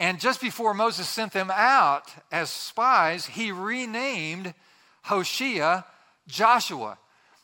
And 0.00 0.18
just 0.18 0.40
before 0.40 0.72
Moses 0.72 1.10
sent 1.10 1.34
them 1.34 1.50
out 1.52 2.04
as 2.32 2.48
spies, 2.48 3.26
he 3.26 3.52
renamed 3.52 4.54
Hoshea 5.02 5.84
Joshua. 6.26 6.96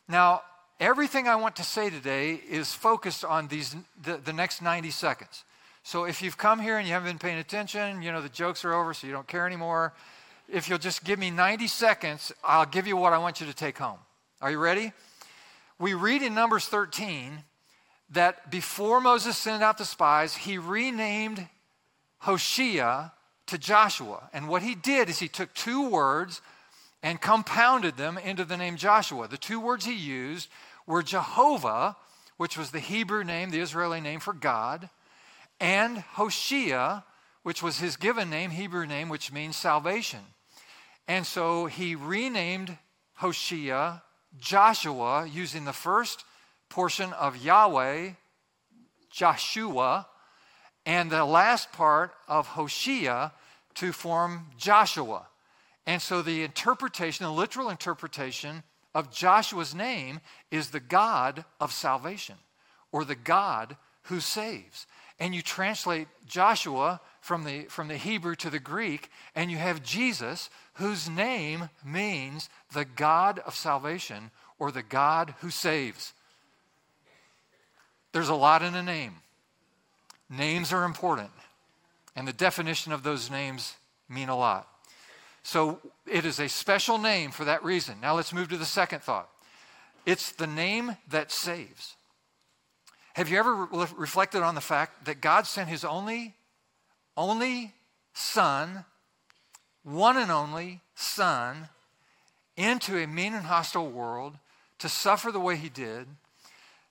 Now, 0.09 0.41
everything 0.81 1.29
I 1.29 1.37
want 1.37 1.57
to 1.57 1.65
say 1.65 1.91
today 1.91 2.41
is 2.49 2.73
focused 2.73 3.27
on 3.27 3.49
these 3.49 3.77
the, 4.03 4.17
the 4.17 4.33
next 4.33 4.63
90 4.63 4.91
seconds. 4.91 5.45
So 5.85 6.05
if 6.05 6.23
you've 6.23 6.39
come 6.39 6.61
here 6.61 6.79
and 6.79 6.87
you 6.87 6.93
haven't 6.93 7.09
been 7.09 7.19
paying 7.19 7.39
attention, 7.39 8.03
you 8.03 8.13
know 8.13 8.23
the 8.23 8.29
jokes 8.29 8.65
are 8.65 8.73
over, 8.73 8.95
so 8.95 9.07
you 9.07 9.13
don't 9.13 9.27
care 9.27 9.47
anymore. 9.47 9.93
If 10.49 10.69
you'll 10.69 10.79
just 10.79 11.05
give 11.05 11.19
me 11.19 11.31
90 11.31 11.67
seconds, 11.67 12.33
I'll 12.45 12.67
give 12.67 12.87
you 12.87 12.97
what 12.97 13.13
I 13.13 13.19
want 13.19 13.41
you 13.41 13.47
to 13.47 13.55
take 13.55 13.79
home. 13.79 13.99
Are 14.41 14.51
you 14.51 14.59
ready? 14.59 14.93
We 15.79 15.95
read 15.95 16.23
in 16.23 16.35
Numbers 16.35 16.67
13 16.67 17.43
that 18.11 18.51
before 18.51 19.01
Moses 19.01 19.37
sent 19.37 19.63
out 19.63 19.79
the 19.79 19.85
spies, 19.85 20.37
he 20.37 20.59
renamed 20.59 21.49
Hoshea 22.19 23.11
to 23.47 23.59
Joshua. 23.59 24.29
And 24.33 24.49
what 24.49 24.63
he 24.63 24.75
did 24.75 25.09
is 25.09 25.19
he 25.19 25.29
took 25.29 25.53
two 25.55 25.89
words 25.89 26.41
and 27.03 27.21
compounded 27.21 27.97
them 27.97 28.19
into 28.19 28.45
the 28.45 28.57
name 28.57 28.77
Joshua. 28.77 29.27
The 29.27 29.37
two 29.37 29.59
words 29.59 29.85
he 29.85 29.95
used 29.95 30.49
were 30.87 31.03
Jehovah, 31.03 31.97
which 32.37 32.57
was 32.57 32.71
the 32.71 32.81
Hebrew 32.81 33.25
name, 33.25 33.51
the 33.51 33.61
Israeli 33.61 34.01
name 34.01 34.21
for 34.21 34.33
God, 34.33 34.89
and 35.63 35.99
Hoshea, 35.99 37.05
which 37.45 37.63
was 37.63 37.79
his 37.79 37.97
given 37.97 38.29
name, 38.29 38.51
Hebrew 38.51 38.85
name, 38.85 39.09
which 39.09 39.33
means 39.33 39.57
salvation. 39.57 40.19
And 41.07 41.25
so 41.25 41.67
he 41.67 41.95
renamed 41.95 42.77
Hoshea 43.15 44.03
Joshua 44.39 45.25
using 45.25 45.65
the 45.65 45.73
first 45.73 46.25
portion 46.69 47.13
of 47.13 47.37
Yahweh, 47.37 48.11
Joshua, 49.11 50.09
and 50.85 51.11
the 51.11 51.25
last 51.25 51.71
part 51.71 52.13
of 52.27 52.49
Hoshea 52.49 53.31
to 53.75 53.93
form 53.93 54.47
Joshua. 54.57 55.29
And 55.87 56.03
so 56.03 56.23
the 56.23 56.43
interpretation, 56.43 57.25
the 57.25 57.33
literal 57.33 57.71
interpretation 57.71 58.65
of 58.97 59.13
Joshua's 59.13 59.77
name 59.77 60.21
is 60.51 60.71
the 60.71 60.81
God 60.81 61.45
of 61.61 61.73
salvation 61.73 62.37
or 62.91 63.05
the 63.05 63.15
God 63.15 63.77
who 64.05 64.21
saves. 64.21 64.87
And 65.19 65.35
you 65.35 65.43
translate 65.43 66.09
Joshua 66.27 67.01
from 67.21 67.45
the, 67.45 67.65
from 67.65 67.89
the 67.89 67.97
Hebrew 67.97 68.35
to 68.37 68.51
the 68.51 68.59
Greek, 68.59 69.11
and 69.35 69.51
you 69.51 69.57
have 69.59 69.83
Jesus, 69.83 70.51
whose 70.75 71.09
name 71.09 71.69
means 71.85 72.49
the 72.73 72.85
God 72.85 73.39
of 73.41 73.55
salvation 73.55 74.31
or 74.59 74.73
the 74.73 74.83
God 74.83 75.35
who 75.41 75.51
saves. 75.51 76.13
There's 78.13 78.29
a 78.29 78.35
lot 78.35 78.63
in 78.63 78.75
a 78.75 78.83
name. 78.83 79.15
Names 80.29 80.73
are 80.73 80.85
important, 80.85 81.31
and 82.17 82.27
the 82.27 82.33
definition 82.33 82.93
of 82.93 83.03
those 83.03 83.31
names 83.31 83.77
mean 84.09 84.29
a 84.29 84.37
lot. 84.37 84.67
So 85.43 85.81
it 86.07 86.25
is 86.25 86.39
a 86.39 86.49
special 86.49 86.99
name 86.99 87.31
for 87.31 87.45
that 87.45 87.65
reason. 87.65 87.97
Now 88.01 88.15
let's 88.15 88.33
move 88.33 88.49
to 88.49 88.57
the 88.57 88.65
second 88.65 89.03
thought. 89.03 89.29
It's 90.07 90.33
the 90.33 90.47
name 90.47 90.97
that 91.09 91.31
saves. 91.31 91.97
Have 93.15 93.29
you 93.29 93.39
ever 93.39 93.67
re- 93.67 93.87
reflected 93.97 94.43
on 94.43 94.55
the 94.55 94.61
fact 94.61 95.05
that 95.05 95.21
God 95.21 95.47
sent 95.47 95.69
his 95.69 95.85
only 95.85 96.35
only 97.17 97.75
son, 98.15 98.87
one 99.83 100.17
and 100.17 100.31
only 100.31 100.81
son 100.95 101.69
into 102.57 102.97
a 102.97 103.07
mean 103.07 103.35
and 103.35 103.45
hostile 103.45 103.91
world 103.91 104.39
to 104.79 104.89
suffer 104.89 105.31
the 105.31 105.41
way 105.41 105.57
he 105.57 105.69
did 105.69 106.07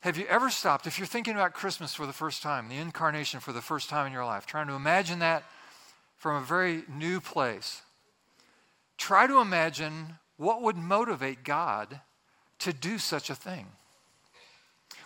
have 0.01 0.17
you 0.17 0.25
ever 0.25 0.49
stopped, 0.49 0.87
if 0.87 0.97
you're 0.97 1.05
thinking 1.05 1.35
about 1.35 1.53
Christmas 1.53 1.93
for 1.93 2.07
the 2.07 2.13
first 2.13 2.41
time, 2.41 2.69
the 2.69 2.77
incarnation 2.77 3.39
for 3.39 3.53
the 3.53 3.61
first 3.61 3.87
time 3.87 4.07
in 4.07 4.13
your 4.13 4.25
life, 4.25 4.47
trying 4.47 4.65
to 4.67 4.73
imagine 4.73 5.19
that 5.19 5.43
from 6.17 6.41
a 6.41 6.45
very 6.45 6.83
new 6.89 7.21
place? 7.21 7.83
Try 8.97 9.27
to 9.27 9.39
imagine 9.39 10.17
what 10.37 10.63
would 10.63 10.75
motivate 10.75 11.43
God 11.43 12.01
to 12.59 12.73
do 12.73 12.97
such 12.97 13.29
a 13.29 13.35
thing. 13.35 13.67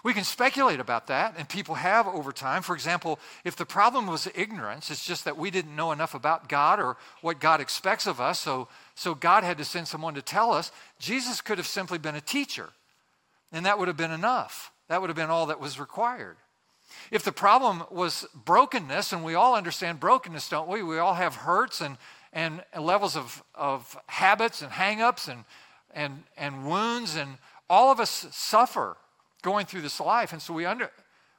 We 0.06 0.14
can 0.14 0.24
speculate 0.24 0.80
about 0.80 1.08
that, 1.08 1.34
and 1.36 1.50
people 1.50 1.74
have 1.74 2.06
over 2.06 2.32
time. 2.32 2.62
For 2.62 2.76
example, 2.76 3.18
if 3.44 3.56
the 3.56 3.66
problem 3.66 4.06
was 4.06 4.28
ignorance, 4.36 4.92
it's 4.92 5.04
just 5.04 5.26
that 5.26 5.36
we 5.36 5.50
didn't 5.50 5.76
know 5.76 5.92
enough 5.92 6.14
about 6.14 6.48
God 6.48 6.80
or 6.80 6.96
what 7.22 7.40
God 7.40 7.60
expects 7.60 8.06
of 8.06 8.22
us, 8.22 8.38
so, 8.38 8.68
so 8.94 9.16
God 9.16 9.44
had 9.44 9.58
to 9.58 9.66
send 9.66 9.88
someone 9.88 10.14
to 10.14 10.22
tell 10.22 10.52
us. 10.52 10.72
Jesus 11.00 11.42
could 11.42 11.58
have 11.58 11.66
simply 11.66 11.98
been 11.98 12.14
a 12.14 12.22
teacher, 12.22 12.70
and 13.52 13.66
that 13.66 13.80
would 13.80 13.88
have 13.88 13.98
been 13.98 14.12
enough. 14.12 14.72
That 14.90 15.02
would 15.02 15.10
have 15.10 15.18
been 15.18 15.32
all 15.32 15.48
that 15.48 15.60
was 15.60 15.80
required. 15.80 16.38
If 17.10 17.24
the 17.24 17.32
problem 17.32 17.84
was 17.90 18.28
brokenness, 18.36 19.12
and 19.12 19.24
we 19.24 19.34
all 19.34 19.56
understand 19.56 20.00
brokenness, 20.00 20.50
don't 20.50 20.70
we? 20.70 20.84
We 20.84 21.00
all 21.00 21.16
have 21.16 21.34
hurts 21.34 21.82
and, 21.82 21.98
and 22.32 22.62
levels 22.80 23.16
of, 23.16 23.44
of 23.56 23.98
habits 24.06 24.62
and 24.62 24.72
hangups 24.72 25.28
and, 25.28 25.46
and, 25.96 26.26
and 26.38 26.68
wounds, 26.68 27.16
and 27.16 27.40
all 27.68 27.92
of 27.92 28.00
us 28.00 28.28
suffer 28.30 28.98
going 29.46 29.68
through 29.68 29.82
this 29.82 30.00
life. 30.00 30.34
And 30.34 30.42
so 30.42 30.54
we, 30.54 30.66
under, 30.66 30.90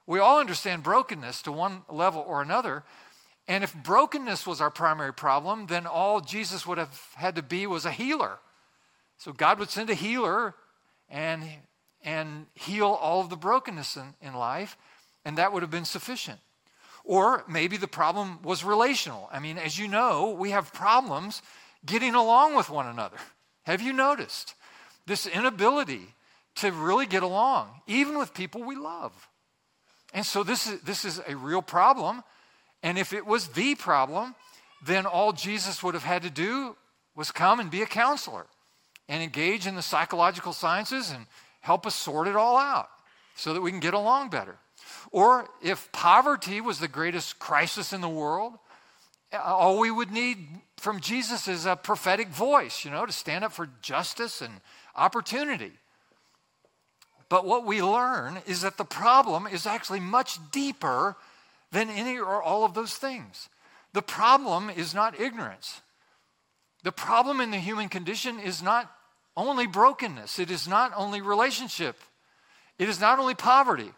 we 0.06 0.20
all 0.20 0.38
understand 0.38 0.84
brokenness 0.84 1.42
to 1.42 1.52
one 1.52 1.82
level 1.90 2.24
or 2.26 2.40
another. 2.40 2.84
And 3.48 3.64
if 3.64 3.74
brokenness 3.74 4.46
was 4.46 4.60
our 4.60 4.70
primary 4.70 5.12
problem, 5.12 5.66
then 5.66 5.86
all 5.86 6.20
Jesus 6.20 6.66
would 6.66 6.78
have 6.78 6.98
had 7.16 7.34
to 7.34 7.42
be 7.42 7.66
was 7.66 7.84
a 7.84 7.90
healer. 7.90 8.38
So 9.18 9.32
God 9.32 9.58
would 9.58 9.70
send 9.70 9.90
a 9.90 9.94
healer, 9.94 10.54
and 11.08 11.42
and 12.02 12.46
heal 12.54 12.86
all 12.86 13.20
of 13.20 13.30
the 13.30 13.36
brokenness 13.36 13.96
in, 13.96 14.14
in 14.20 14.34
life, 14.34 14.76
and 15.24 15.36
that 15.38 15.52
would 15.52 15.62
have 15.62 15.70
been 15.70 15.84
sufficient. 15.84 16.38
Or 17.02 17.44
maybe 17.48 17.76
the 17.76 17.88
problem 17.88 18.42
was 18.42 18.62
relational. 18.62 19.28
I 19.32 19.40
mean, 19.40 19.58
as 19.58 19.78
you 19.78 19.88
know, 19.88 20.30
we 20.30 20.50
have 20.50 20.72
problems 20.72 21.42
getting 21.84 22.14
along 22.14 22.54
with 22.56 22.70
one 22.70 22.86
another. 22.86 23.16
Have 23.64 23.82
you 23.82 23.92
noticed 23.92 24.54
this 25.06 25.26
inability 25.26 26.14
to 26.56 26.72
really 26.72 27.06
get 27.06 27.22
along, 27.22 27.68
even 27.86 28.18
with 28.18 28.34
people 28.34 28.62
we 28.62 28.76
love? 28.76 29.12
And 30.12 30.24
so 30.24 30.42
this 30.42 30.66
is, 30.66 30.80
this 30.80 31.04
is 31.04 31.20
a 31.26 31.36
real 31.36 31.62
problem. 31.62 32.22
And 32.82 32.98
if 32.98 33.12
it 33.12 33.26
was 33.26 33.48
the 33.48 33.74
problem, 33.74 34.34
then 34.84 35.06
all 35.06 35.32
Jesus 35.32 35.82
would 35.82 35.94
have 35.94 36.04
had 36.04 36.22
to 36.22 36.30
do 36.30 36.76
was 37.14 37.30
come 37.30 37.60
and 37.60 37.70
be 37.70 37.82
a 37.82 37.86
counselor 37.86 38.46
and 39.08 39.22
engage 39.22 39.66
in 39.66 39.74
the 39.74 39.82
psychological 39.82 40.52
sciences 40.52 41.10
and 41.10 41.26
help 41.60 41.86
us 41.86 41.94
sort 41.94 42.28
it 42.28 42.36
all 42.36 42.56
out 42.56 42.88
so 43.34 43.54
that 43.54 43.60
we 43.60 43.70
can 43.70 43.80
get 43.80 43.94
along 43.94 44.30
better. 44.30 44.56
Or 45.10 45.48
if 45.62 45.90
poverty 45.92 46.60
was 46.60 46.78
the 46.78 46.88
greatest 46.88 47.38
crisis 47.38 47.92
in 47.92 48.00
the 48.00 48.08
world, 48.08 48.54
uh, 49.32 49.38
all 49.38 49.78
we 49.78 49.90
would 49.90 50.10
need 50.10 50.38
from 50.76 51.00
Jesus 51.00 51.48
is 51.48 51.66
a 51.66 51.76
prophetic 51.76 52.28
voice, 52.28 52.84
you 52.84 52.90
know, 52.90 53.06
to 53.06 53.12
stand 53.12 53.44
up 53.44 53.52
for 53.52 53.68
justice 53.82 54.40
and 54.40 54.60
opportunity. 54.94 55.72
But 57.28 57.44
what 57.44 57.64
we 57.64 57.82
learn 57.82 58.38
is 58.46 58.62
that 58.62 58.76
the 58.76 58.84
problem 58.84 59.46
is 59.46 59.66
actually 59.66 60.00
much 60.00 60.38
deeper 60.50 61.16
than 61.72 61.90
any 61.90 62.18
or 62.18 62.42
all 62.42 62.64
of 62.64 62.74
those 62.74 62.94
things. 62.94 63.48
The 63.92 64.02
problem 64.02 64.70
is 64.70 64.94
not 64.94 65.20
ignorance. 65.20 65.80
The 66.82 66.92
problem 66.92 67.40
in 67.40 67.50
the 67.50 67.58
human 67.58 67.88
condition 67.88 68.38
is 68.38 68.62
not 68.62 68.90
only 69.36 69.66
brokenness, 69.66 70.38
it 70.38 70.50
is 70.50 70.68
not 70.68 70.92
only 70.96 71.20
relationship, 71.20 71.96
it 72.78 72.88
is 72.88 73.00
not 73.00 73.18
only 73.18 73.34
poverty. 73.34 73.92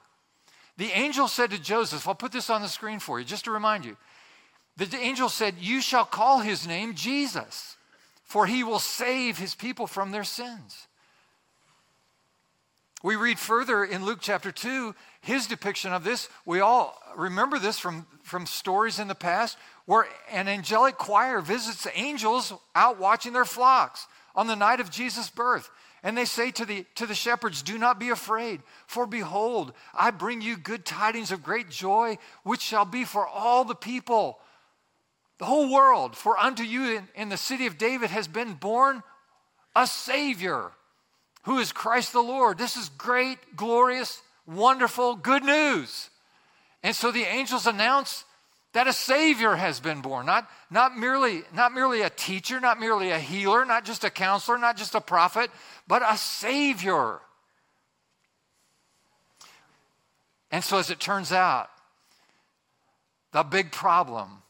The 0.78 0.90
angel 0.92 1.28
said 1.28 1.50
to 1.50 1.60
Joseph, 1.60 2.08
I'll 2.08 2.14
put 2.14 2.32
this 2.32 2.50
on 2.50 2.62
the 2.62 2.68
screen 2.68 2.98
for 2.98 3.18
you 3.18 3.26
just 3.26 3.44
to 3.44 3.50
remind 3.50 3.84
you. 3.84 3.96
The 4.76 4.96
angel 4.96 5.28
said, 5.28 5.56
You 5.58 5.80
shall 5.80 6.04
call 6.04 6.40
his 6.40 6.66
name 6.66 6.94
Jesus, 6.94 7.76
for 8.22 8.46
he 8.46 8.64
will 8.64 8.78
save 8.78 9.38
his 9.38 9.54
people 9.54 9.86
from 9.86 10.10
their 10.10 10.24
sins. 10.24 10.87
We 13.02 13.14
read 13.14 13.38
further 13.38 13.84
in 13.84 14.04
Luke 14.04 14.18
chapter 14.20 14.50
2, 14.50 14.92
his 15.20 15.46
depiction 15.46 15.92
of 15.92 16.02
this. 16.02 16.28
We 16.44 16.60
all 16.60 17.00
remember 17.16 17.60
this 17.60 17.78
from, 17.78 18.06
from 18.24 18.44
stories 18.44 18.98
in 18.98 19.06
the 19.06 19.14
past 19.14 19.56
where 19.86 20.08
an 20.30 20.48
angelic 20.48 20.98
choir 20.98 21.40
visits 21.40 21.86
angels 21.94 22.52
out 22.74 22.98
watching 22.98 23.32
their 23.32 23.44
flocks 23.44 24.08
on 24.34 24.48
the 24.48 24.56
night 24.56 24.80
of 24.80 24.90
Jesus' 24.90 25.30
birth. 25.30 25.70
And 26.02 26.16
they 26.16 26.24
say 26.24 26.50
to 26.52 26.64
the, 26.64 26.86
to 26.96 27.06
the 27.06 27.14
shepherds, 27.14 27.62
Do 27.62 27.78
not 27.78 28.00
be 28.00 28.10
afraid, 28.10 28.62
for 28.86 29.06
behold, 29.06 29.72
I 29.94 30.10
bring 30.10 30.40
you 30.40 30.56
good 30.56 30.84
tidings 30.84 31.30
of 31.30 31.42
great 31.42 31.70
joy, 31.70 32.18
which 32.42 32.60
shall 32.60 32.84
be 32.84 33.04
for 33.04 33.26
all 33.26 33.64
the 33.64 33.74
people, 33.74 34.40
the 35.38 35.44
whole 35.44 35.72
world. 35.72 36.16
For 36.16 36.36
unto 36.36 36.64
you 36.64 36.96
in, 36.96 37.08
in 37.14 37.28
the 37.28 37.36
city 37.36 37.66
of 37.66 37.78
David 37.78 38.10
has 38.10 38.26
been 38.26 38.54
born 38.54 39.02
a 39.76 39.86
Savior 39.86 40.72
who 41.48 41.58
is 41.60 41.72
Christ 41.72 42.12
the 42.12 42.20
Lord. 42.20 42.58
This 42.58 42.76
is 42.76 42.90
great, 42.90 43.38
glorious, 43.56 44.20
wonderful, 44.46 45.16
good 45.16 45.42
news. 45.42 46.10
And 46.82 46.94
so 46.94 47.10
the 47.10 47.22
angels 47.22 47.66
announce 47.66 48.26
that 48.74 48.86
a 48.86 48.92
savior 48.92 49.54
has 49.54 49.80
been 49.80 50.02
born. 50.02 50.26
Not, 50.26 50.46
not, 50.70 50.98
merely, 50.98 51.44
not 51.54 51.72
merely 51.72 52.02
a 52.02 52.10
teacher 52.10 52.60
not 52.60 52.78
merely 52.78 53.12
a 53.12 53.18
healer 53.18 53.64
not 53.64 53.86
just 53.86 54.04
a 54.04 54.10
counselor 54.10 54.58
not 54.58 54.76
just 54.76 54.94
a 54.94 55.00
prophet 55.00 55.50
but 55.86 56.02
a 56.02 56.18
savior. 56.18 57.18
And 60.50 60.62
so 60.62 60.76
as 60.76 60.90
it 60.90 61.00
turns 61.00 61.32
out 61.32 61.70
the 63.32 63.42
big 63.42 63.72
problem 63.72 64.42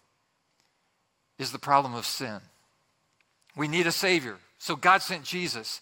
is 1.38 1.52
the 1.52 1.60
problem 1.60 1.94
of 1.94 2.06
sin. 2.06 2.40
We 3.54 3.68
need 3.68 3.86
a 3.86 3.92
savior. 3.92 4.38
So 4.58 4.74
god 4.74 5.00
sent 5.00 5.22
jesus 5.22 5.80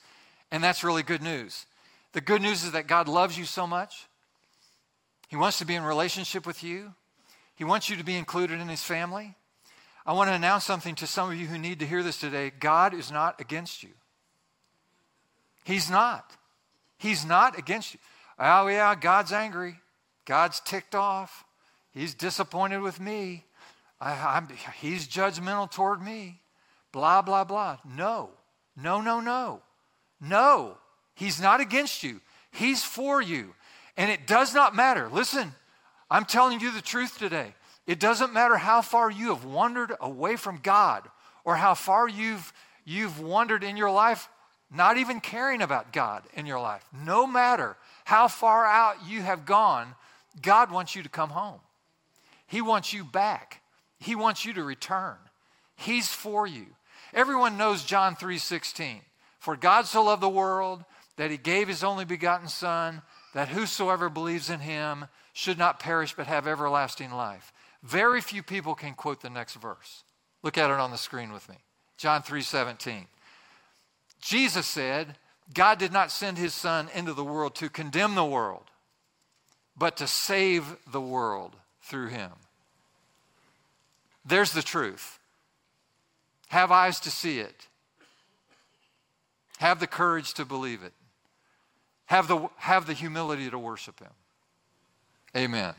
and 0.51 0.63
that's 0.63 0.85
really 0.85 1.03
good 1.03 1.23
news. 1.23 1.67
The 2.13 2.21
good 2.21 2.43
news 2.43 2.65
is 2.65 2.73
that 2.73 2.87
God 2.87 3.09
loves 3.09 3.37
you 3.37 3.45
so 3.45 3.67
much. 3.67 4.07
He 5.29 5.37
wants 5.37 5.59
to 5.59 5.65
be 5.65 5.75
in 5.75 5.83
relationship 5.83 6.47
with 6.47 6.63
you. 6.63 6.95
He 7.57 7.65
wants 7.65 7.91
you 7.91 7.97
to 7.97 8.05
be 8.05 8.17
included 8.17 8.61
in 8.61 8.69
his 8.69 8.83
family. 8.83 9.35
I 10.05 10.13
want 10.13 10.29
to 10.31 10.35
announce 10.35 10.65
something 10.65 10.95
to 10.97 11.07
some 11.07 11.31
of 11.31 11.37
you 11.37 11.47
who 11.47 11.59
need 11.59 11.81
to 11.81 11.87
hear 11.87 12.03
this 12.03 12.19
today. 12.19 12.53
God 12.59 12.95
is 12.95 13.11
not 13.11 13.41
against 13.41 13.83
you. 13.83 13.91
He's 15.65 15.91
not. 15.91 16.37
He's 16.97 17.25
not 17.25 17.59
against 17.59 17.95
you. 17.95 18.01
Oh, 18.39 18.69
yeah, 18.69 18.95
God's 18.95 19.33
angry. 19.33 19.81
God's 20.25 20.61
ticked 20.61 20.95
off. 20.95 21.45
He's 21.91 22.15
disappointed 22.15 22.83
with 22.83 23.01
me. 23.01 23.45
I, 24.01 24.43
he's 24.81 25.09
judgmental 25.09 25.71
toward 25.71 26.03
me. 26.03 26.41
Blah, 26.93 27.23
blah, 27.23 27.45
blah. 27.45 27.79
No, 27.85 28.31
no, 28.77 29.01
no, 29.01 29.21
no. 29.21 29.63
No, 30.21 30.79
He's 31.15 31.41
not 31.41 31.61
against 31.61 32.03
you, 32.03 32.21
He's 32.51 32.83
for 32.85 33.21
you. 33.21 33.55
And 33.97 34.11
it 34.11 34.27
does 34.27 34.55
not 34.55 34.77
matter. 34.77 35.09
Listen, 35.11 35.55
I'm 36.11 36.27
telling 36.27 36.61
you 36.61 36.71
the 36.71 36.83
truth 36.83 37.19
today. 37.19 37.55
It 37.87 38.01
doesn't 38.01 38.33
matter 38.33 38.57
how 38.57 38.83
far 38.83 39.11
you 39.11 39.29
have 39.29 39.45
wandered 39.45 39.93
away 40.01 40.37
from 40.37 40.59
God 40.63 41.09
or 41.45 41.57
how 41.57 41.75
far 41.75 42.09
you've, 42.09 42.53
you've 42.85 43.21
wandered 43.21 43.65
in 43.65 43.77
your 43.77 43.91
life, 43.91 44.29
not 44.71 44.99
even 44.99 45.21
caring 45.21 45.63
about 45.63 45.93
God 45.93 46.25
in 46.35 46.45
your 46.45 46.59
life. 46.59 46.85
No 46.93 47.27
matter 47.27 47.77
how 48.05 48.29
far 48.29 48.67
out 48.67 48.97
you 49.07 49.23
have 49.23 49.47
gone, 49.47 49.95
God 50.43 50.71
wants 50.71 50.95
you 50.95 51.03
to 51.03 51.09
come 51.09 51.31
home. 51.31 51.61
He 52.47 52.61
wants 52.61 52.93
you 52.93 53.05
back. 53.05 53.63
He 53.99 54.15
wants 54.15 54.45
you 54.45 54.53
to 54.55 54.65
return. 54.65 55.17
He's 55.77 56.09
for 56.09 56.47
you. 56.47 56.67
Everyone 57.15 57.57
knows 57.57 57.85
John 57.85 58.17
3:16. 58.17 59.01
For 59.47 59.55
God 59.55 59.87
so 59.87 60.03
loved 60.03 60.23
the 60.23 60.29
world 60.29 60.85
that 61.15 61.31
he 61.31 61.37
gave 61.37 61.69
his 61.69 61.85
only 61.85 62.05
begotten 62.05 62.49
Son, 62.49 63.01
that 63.33 63.47
whosoever 63.47 64.09
believes 64.09 64.51
in 64.51 64.59
him 64.59 65.05
should 65.33 65.57
not 65.57 65.79
perish 65.79 66.15
but 66.17 66.27
have 66.27 66.49
everlasting 66.49 67.13
life. 67.13 67.53
Very 67.81 68.21
few 68.21 68.43
people 68.43 68.75
can 68.75 68.95
quote 68.95 69.21
the 69.21 69.31
next 69.31 69.55
verse. 69.55 70.03
Look 70.43 70.59
at 70.59 70.73
it 70.73 70.81
on 70.81 70.91
the 70.91 70.99
screen 70.99 71.33
with 71.33 71.49
me. 71.49 71.55
John 71.97 72.23
3 72.23 72.43
17. 72.43 73.07
Jesus 74.21 74.67
said, 74.67 75.17
God 75.55 75.79
did 75.79 75.93
not 75.93 76.11
send 76.11 76.39
his 76.39 76.53
Son 76.53 76.89
into 76.93 77.13
the 77.13 77.23
world 77.23 77.55
to 77.55 77.69
condemn 77.69 78.17
the 78.17 78.25
world, 78.25 78.65
but 79.79 79.97
to 79.99 80.09
save 80.09 80.75
the 80.91 81.01
world 81.01 81.55
through 81.83 82.09
him. 82.09 82.33
There's 84.25 84.51
the 84.51 84.63
truth. 84.63 85.21
Have 86.49 86.73
eyes 86.73 86.99
to 86.99 87.13
see 87.13 87.39
it. 87.39 87.69
Have 89.59 89.81
the 89.81 89.87
courage 89.87 90.35
to 90.35 90.45
believe 90.45 90.83
it. 90.83 90.93
Have 92.07 92.29
the, 92.29 92.49
have 92.57 92.87
the 92.87 92.93
humility 92.93 93.51
to 93.51 93.59
worship 93.59 94.01
Him. 94.01 94.13
Amen. 95.37 95.75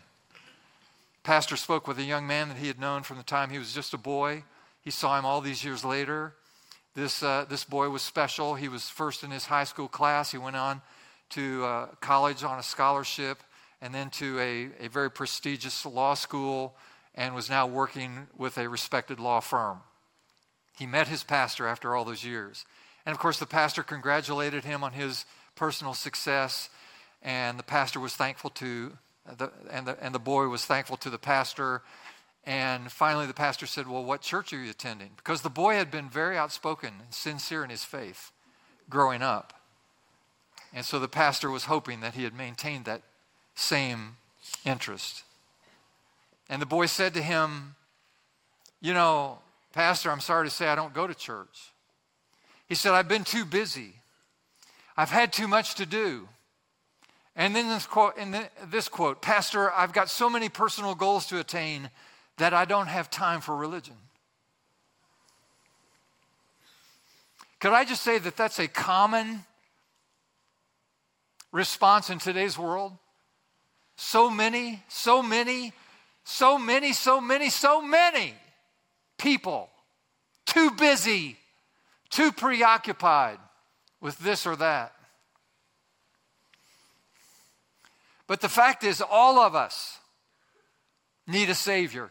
Pastor 1.23 1.57
spoke 1.57 1.87
with 1.87 1.99
a 1.99 2.03
young 2.03 2.25
man 2.25 2.47
that 2.47 2.57
he 2.57 2.67
had 2.67 2.79
known 2.79 3.03
from 3.03 3.17
the 3.17 3.23
time 3.23 3.49
he 3.49 3.59
was 3.59 3.73
just 3.73 3.93
a 3.93 3.97
boy. 3.97 4.43
He 4.81 4.91
saw 4.91 5.19
him 5.19 5.25
all 5.25 5.41
these 5.41 5.61
years 5.61 5.83
later. 5.83 6.33
This, 6.95 7.21
uh, 7.21 7.45
this 7.49 7.65
boy 7.65 7.89
was 7.89 8.01
special. 8.01 8.55
He 8.55 8.69
was 8.69 8.89
first 8.89 9.23
in 9.23 9.31
his 9.31 9.45
high 9.45 9.65
school 9.65 9.89
class. 9.89 10.31
He 10.31 10.37
went 10.37 10.55
on 10.55 10.81
to 11.31 11.65
uh, 11.65 11.85
college 11.99 12.45
on 12.45 12.59
a 12.59 12.63
scholarship 12.63 13.43
and 13.81 13.93
then 13.93 14.09
to 14.11 14.39
a, 14.39 14.69
a 14.85 14.87
very 14.87 15.11
prestigious 15.11 15.85
law 15.85 16.13
school 16.13 16.75
and 17.13 17.35
was 17.35 17.49
now 17.49 17.67
working 17.67 18.27
with 18.37 18.57
a 18.57 18.69
respected 18.69 19.19
law 19.19 19.41
firm. 19.41 19.79
He 20.77 20.85
met 20.85 21.09
his 21.09 21.23
pastor 21.23 21.67
after 21.67 21.93
all 21.93 22.05
those 22.05 22.23
years. 22.23 22.65
And 23.08 23.13
of 23.13 23.20
course, 23.20 23.39
the 23.39 23.46
pastor 23.46 23.84
congratulated 23.84 24.65
him 24.65 24.84
on 24.84 24.91
his 24.91 25.24
personal 25.56 25.93
success, 25.93 26.70
and 27.24 27.58
the 27.58 27.63
pastor 27.63 28.02
was 28.02 28.13
thankful 28.13 28.50
to, 28.50 28.98
uh, 29.26 29.36
the, 29.36 29.52
and, 29.72 29.88
the, 29.88 29.98
and 30.04 30.13
the 30.13 30.20
boy 30.20 30.50
was 30.50 30.65
thankful 30.65 30.98
to 30.98 31.10
the 31.10 31.17
pastor. 31.17 31.84
And 32.46 32.91
finally, 32.91 33.26
the 33.26 33.34
pastor 33.34 33.65
said, 33.65 33.88
Well, 33.88 34.04
what 34.04 34.20
church 34.20 34.52
are 34.52 34.62
you 34.62 34.70
attending? 34.70 35.12
Because 35.15 35.41
the 35.41 35.50
boy 35.50 35.76
had 35.76 35.89
been 35.89 36.10
very 36.10 36.38
outspoken 36.38 36.96
and 37.02 37.13
sincere 37.13 37.63
in 37.63 37.70
his 37.70 37.86
faith 37.86 38.34
growing 38.89 39.22
up. 39.22 39.54
And 40.74 40.84
so 40.84 41.00
the 41.00 41.08
pastor 41.08 41.50
was 41.50 41.63
hoping 41.63 42.02
that 42.02 42.15
he 42.15 42.26
had 42.26 42.34
maintained 42.34 42.84
that 42.86 43.04
same 43.56 44.17
interest. 44.65 45.24
And 46.50 46.62
the 46.62 46.65
boy 46.65 46.88
said 46.88 47.13
to 47.13 47.22
him, 47.22 47.76
You 48.82 48.93
know, 48.93 49.39
Pastor, 49.72 50.12
I'm 50.12 50.20
sorry 50.20 50.46
to 50.46 50.54
say 50.54 50.67
I 50.67 50.76
don't 50.76 50.93
go 50.93 51.08
to 51.08 51.15
church. 51.15 51.72
He 52.67 52.75
said, 52.75 52.93
I've 52.93 53.08
been 53.08 53.23
too 53.23 53.45
busy. 53.45 53.93
I've 54.95 55.10
had 55.10 55.32
too 55.32 55.47
much 55.47 55.75
to 55.75 55.86
do. 55.86 56.27
And 57.36 57.56
then 57.56 57.69
this 57.69 57.86
quote, 57.86 58.17
in 58.17 58.36
this 58.65 58.89
quote, 58.89 59.21
Pastor, 59.21 59.71
I've 59.71 59.93
got 59.93 60.10
so 60.10 60.30
many 60.30 60.49
personal 60.49 60.95
goals 60.95 61.27
to 61.27 61.39
attain 61.39 61.89
that 62.38 62.53
I 62.53 62.65
don't 62.65 62.88
have 62.88 63.10
time 63.10 63.41
for 63.41 63.56
religion. 63.56 63.95
Could 67.60 67.73
I 67.73 67.86
just 67.86 68.03
say 68.03 68.17
that 68.19 68.38
that's 68.38 68.60
a 68.60 68.67
common 68.67 69.45
response 71.51 72.10
in 72.10 72.19
today's 72.19 72.58
world? 72.58 72.93
So 73.95 74.30
many, 74.30 74.84
so 74.88 75.23
many, 75.23 75.73
so 76.23 76.60
many, 76.60 76.93
so 76.93 77.21
many, 77.21 77.49
so 77.49 77.82
many 77.82 78.34
people 79.17 79.69
too 80.45 80.71
busy 80.71 81.38
too 82.10 82.32
preoccupied 82.32 83.39
with 84.02 84.17
this 84.20 84.46
or 84.46 84.56
that. 84.58 84.93
But 88.28 88.41
the 88.41 88.50
fact 88.50 88.84
is, 88.84 89.02
all 89.02 89.39
of 89.39 89.56
us 89.56 90.00
need 91.26 91.50
a 91.50 91.56
Savior. 91.56 92.10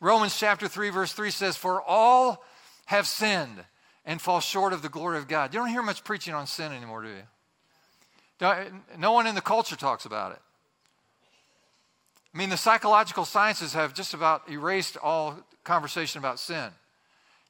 Romans 0.00 0.38
chapter 0.38 0.66
3, 0.66 0.90
verse 0.90 1.12
3 1.12 1.30
says, 1.30 1.56
For 1.56 1.82
all 1.82 2.42
have 2.86 3.06
sinned 3.06 3.64
and 4.06 4.20
fall 4.20 4.40
short 4.40 4.72
of 4.72 4.82
the 4.82 4.88
glory 4.88 5.18
of 5.18 5.28
God. 5.28 5.52
You 5.52 5.60
don't 5.60 5.68
hear 5.68 5.82
much 5.82 6.04
preaching 6.04 6.32
on 6.32 6.46
sin 6.46 6.72
anymore, 6.72 7.02
do 7.02 7.08
you? 7.08 7.22
No 8.98 9.12
one 9.12 9.26
in 9.26 9.34
the 9.34 9.42
culture 9.42 9.76
talks 9.76 10.06
about 10.06 10.32
it. 10.32 10.38
I 12.34 12.38
mean, 12.38 12.48
the 12.48 12.56
psychological 12.56 13.24
sciences 13.24 13.74
have 13.74 13.92
just 13.92 14.14
about 14.14 14.48
erased 14.48 14.96
all 14.96 15.38
conversation 15.64 16.18
about 16.18 16.38
sin. 16.38 16.70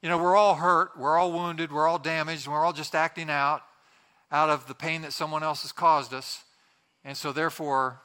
You 0.03 0.09
know, 0.09 0.19
we're 0.19 0.37
all 0.37 0.55
hurt, 0.55 0.99
we're 0.99 1.19
all 1.19 1.33
wounded, 1.33 1.71
we're 1.71 1.87
all 1.87 1.99
damaged, 1.99 2.49
we're 2.49 2.65
all 2.65 2.73
just 2.73 2.95
acting 2.95 3.31
out 3.31 3.63
out 4.33 4.49
of 4.49 4.67
the 4.69 4.75
pain 4.75 5.03
that 5.03 5.13
someone 5.13 5.43
else 5.43 5.63
has 5.63 5.73
caused 5.73 6.15
us. 6.15 6.45
And 7.05 7.17
so, 7.17 7.33
therefore, 7.33 8.01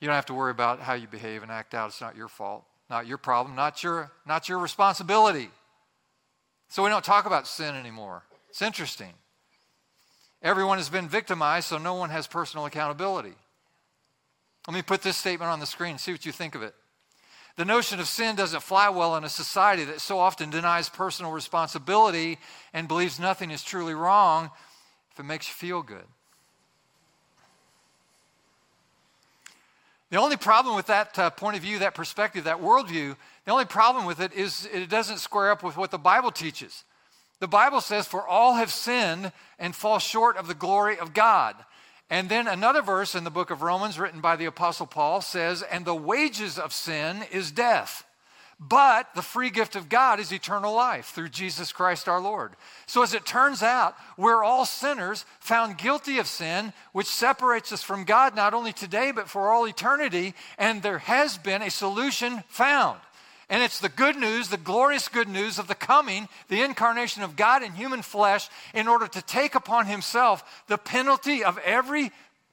you 0.00 0.06
don't 0.06 0.14
have 0.14 0.26
to 0.26 0.34
worry 0.34 0.50
about 0.50 0.80
how 0.80 0.94
you 0.94 1.06
behave 1.06 1.42
and 1.42 1.50
act 1.50 1.74
out. 1.74 1.88
It's 1.88 2.00
not 2.00 2.16
your 2.16 2.28
fault, 2.28 2.64
not 2.88 3.06
your 3.06 3.18
problem, 3.18 3.56
not 3.56 3.82
your, 3.82 4.12
not 4.26 4.48
your 4.48 4.58
responsibility. 4.58 5.50
So, 6.68 6.82
we 6.82 6.90
don't 6.90 7.04
talk 7.04 7.26
about 7.26 7.46
sin 7.46 7.74
anymore. 7.74 8.22
It's 8.50 8.62
interesting. 8.62 9.12
Everyone 10.42 10.78
has 10.78 10.88
been 10.88 11.08
victimized, 11.08 11.68
so 11.68 11.78
no 11.78 11.94
one 11.94 12.10
has 12.10 12.26
personal 12.26 12.66
accountability. 12.66 13.34
Let 14.66 14.74
me 14.74 14.82
put 14.82 15.02
this 15.02 15.16
statement 15.16 15.50
on 15.50 15.60
the 15.60 15.66
screen, 15.66 15.98
see 15.98 16.12
what 16.12 16.24
you 16.24 16.32
think 16.32 16.54
of 16.54 16.62
it. 16.62 16.74
The 17.56 17.64
notion 17.64 18.00
of 18.00 18.08
sin 18.08 18.34
doesn't 18.36 18.62
fly 18.62 18.88
well 18.88 19.16
in 19.16 19.24
a 19.24 19.28
society 19.28 19.84
that 19.84 20.00
so 20.00 20.18
often 20.18 20.50
denies 20.50 20.88
personal 20.88 21.32
responsibility 21.32 22.38
and 22.72 22.88
believes 22.88 23.20
nothing 23.20 23.50
is 23.50 23.62
truly 23.62 23.94
wrong 23.94 24.50
if 25.10 25.20
it 25.20 25.24
makes 25.24 25.48
you 25.48 25.54
feel 25.54 25.82
good. 25.82 26.04
The 30.08 30.18
only 30.18 30.36
problem 30.36 30.76
with 30.76 30.86
that 30.86 31.18
uh, 31.18 31.30
point 31.30 31.56
of 31.56 31.62
view, 31.62 31.78
that 31.78 31.94
perspective, 31.94 32.44
that 32.44 32.60
worldview, 32.60 33.16
the 33.44 33.50
only 33.50 33.64
problem 33.64 34.04
with 34.04 34.20
it 34.20 34.32
is 34.34 34.68
it 34.72 34.90
doesn't 34.90 35.18
square 35.18 35.50
up 35.50 35.62
with 35.62 35.76
what 35.76 35.90
the 35.90 35.98
Bible 35.98 36.30
teaches. 36.30 36.84
The 37.40 37.48
Bible 37.48 37.80
says, 37.80 38.06
For 38.06 38.26
all 38.26 38.54
have 38.54 38.70
sinned 38.70 39.32
and 39.58 39.74
fall 39.74 39.98
short 39.98 40.36
of 40.36 40.48
the 40.48 40.54
glory 40.54 40.98
of 40.98 41.14
God. 41.14 41.56
And 42.12 42.28
then 42.28 42.46
another 42.46 42.82
verse 42.82 43.14
in 43.14 43.24
the 43.24 43.30
book 43.30 43.50
of 43.50 43.62
Romans, 43.62 43.98
written 43.98 44.20
by 44.20 44.36
the 44.36 44.44
Apostle 44.44 44.86
Paul, 44.86 45.22
says, 45.22 45.62
And 45.62 45.86
the 45.86 45.94
wages 45.94 46.58
of 46.58 46.74
sin 46.74 47.24
is 47.32 47.50
death. 47.50 48.04
But 48.60 49.14
the 49.14 49.22
free 49.22 49.48
gift 49.48 49.76
of 49.76 49.88
God 49.88 50.20
is 50.20 50.30
eternal 50.30 50.74
life 50.74 51.06
through 51.06 51.30
Jesus 51.30 51.72
Christ 51.72 52.08
our 52.08 52.20
Lord. 52.20 52.52
So, 52.84 53.02
as 53.02 53.14
it 53.14 53.24
turns 53.24 53.62
out, 53.62 53.96
we're 54.18 54.44
all 54.44 54.66
sinners 54.66 55.24
found 55.40 55.78
guilty 55.78 56.18
of 56.18 56.26
sin, 56.26 56.74
which 56.92 57.06
separates 57.06 57.72
us 57.72 57.82
from 57.82 58.04
God 58.04 58.36
not 58.36 58.52
only 58.52 58.74
today, 58.74 59.10
but 59.10 59.30
for 59.30 59.50
all 59.50 59.66
eternity. 59.66 60.34
And 60.58 60.82
there 60.82 60.98
has 60.98 61.38
been 61.38 61.62
a 61.62 61.70
solution 61.70 62.44
found. 62.46 63.00
And 63.52 63.62
it's 63.62 63.80
the 63.80 63.90
good 63.90 64.16
news, 64.16 64.48
the 64.48 64.56
glorious 64.56 65.08
good 65.08 65.28
news 65.28 65.58
of 65.58 65.68
the 65.68 65.74
coming, 65.74 66.26
the 66.48 66.62
incarnation 66.62 67.22
of 67.22 67.36
God 67.36 67.62
in 67.62 67.74
human 67.74 68.00
flesh, 68.00 68.48
in 68.72 68.88
order 68.88 69.06
to 69.06 69.20
take 69.20 69.54
upon 69.54 69.84
himself 69.84 70.64
the 70.68 70.78
penalty 70.78 71.44
of 71.44 71.58
every 71.58 72.12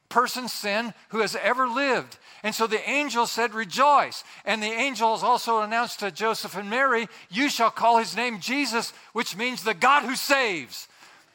person's 0.09 0.51
sin 0.51 0.93
who 1.07 1.19
has 1.19 1.37
ever 1.37 1.69
lived. 1.69 2.17
And 2.43 2.53
so 2.53 2.67
the 2.67 2.87
angel 2.89 3.27
said, 3.27 3.53
Rejoice. 3.53 4.25
And 4.43 4.61
the 4.61 4.67
angels 4.67 5.23
also 5.23 5.61
announced 5.61 6.01
to 6.01 6.11
Joseph 6.11 6.57
and 6.57 6.69
Mary, 6.69 7.07
You 7.29 7.49
shall 7.49 7.71
call 7.71 7.99
his 7.99 8.13
name 8.13 8.41
Jesus, 8.41 8.91
which 9.13 9.37
means 9.37 9.63
the 9.63 9.73
God 9.73 10.03
who 10.03 10.17
saves. 10.17 10.89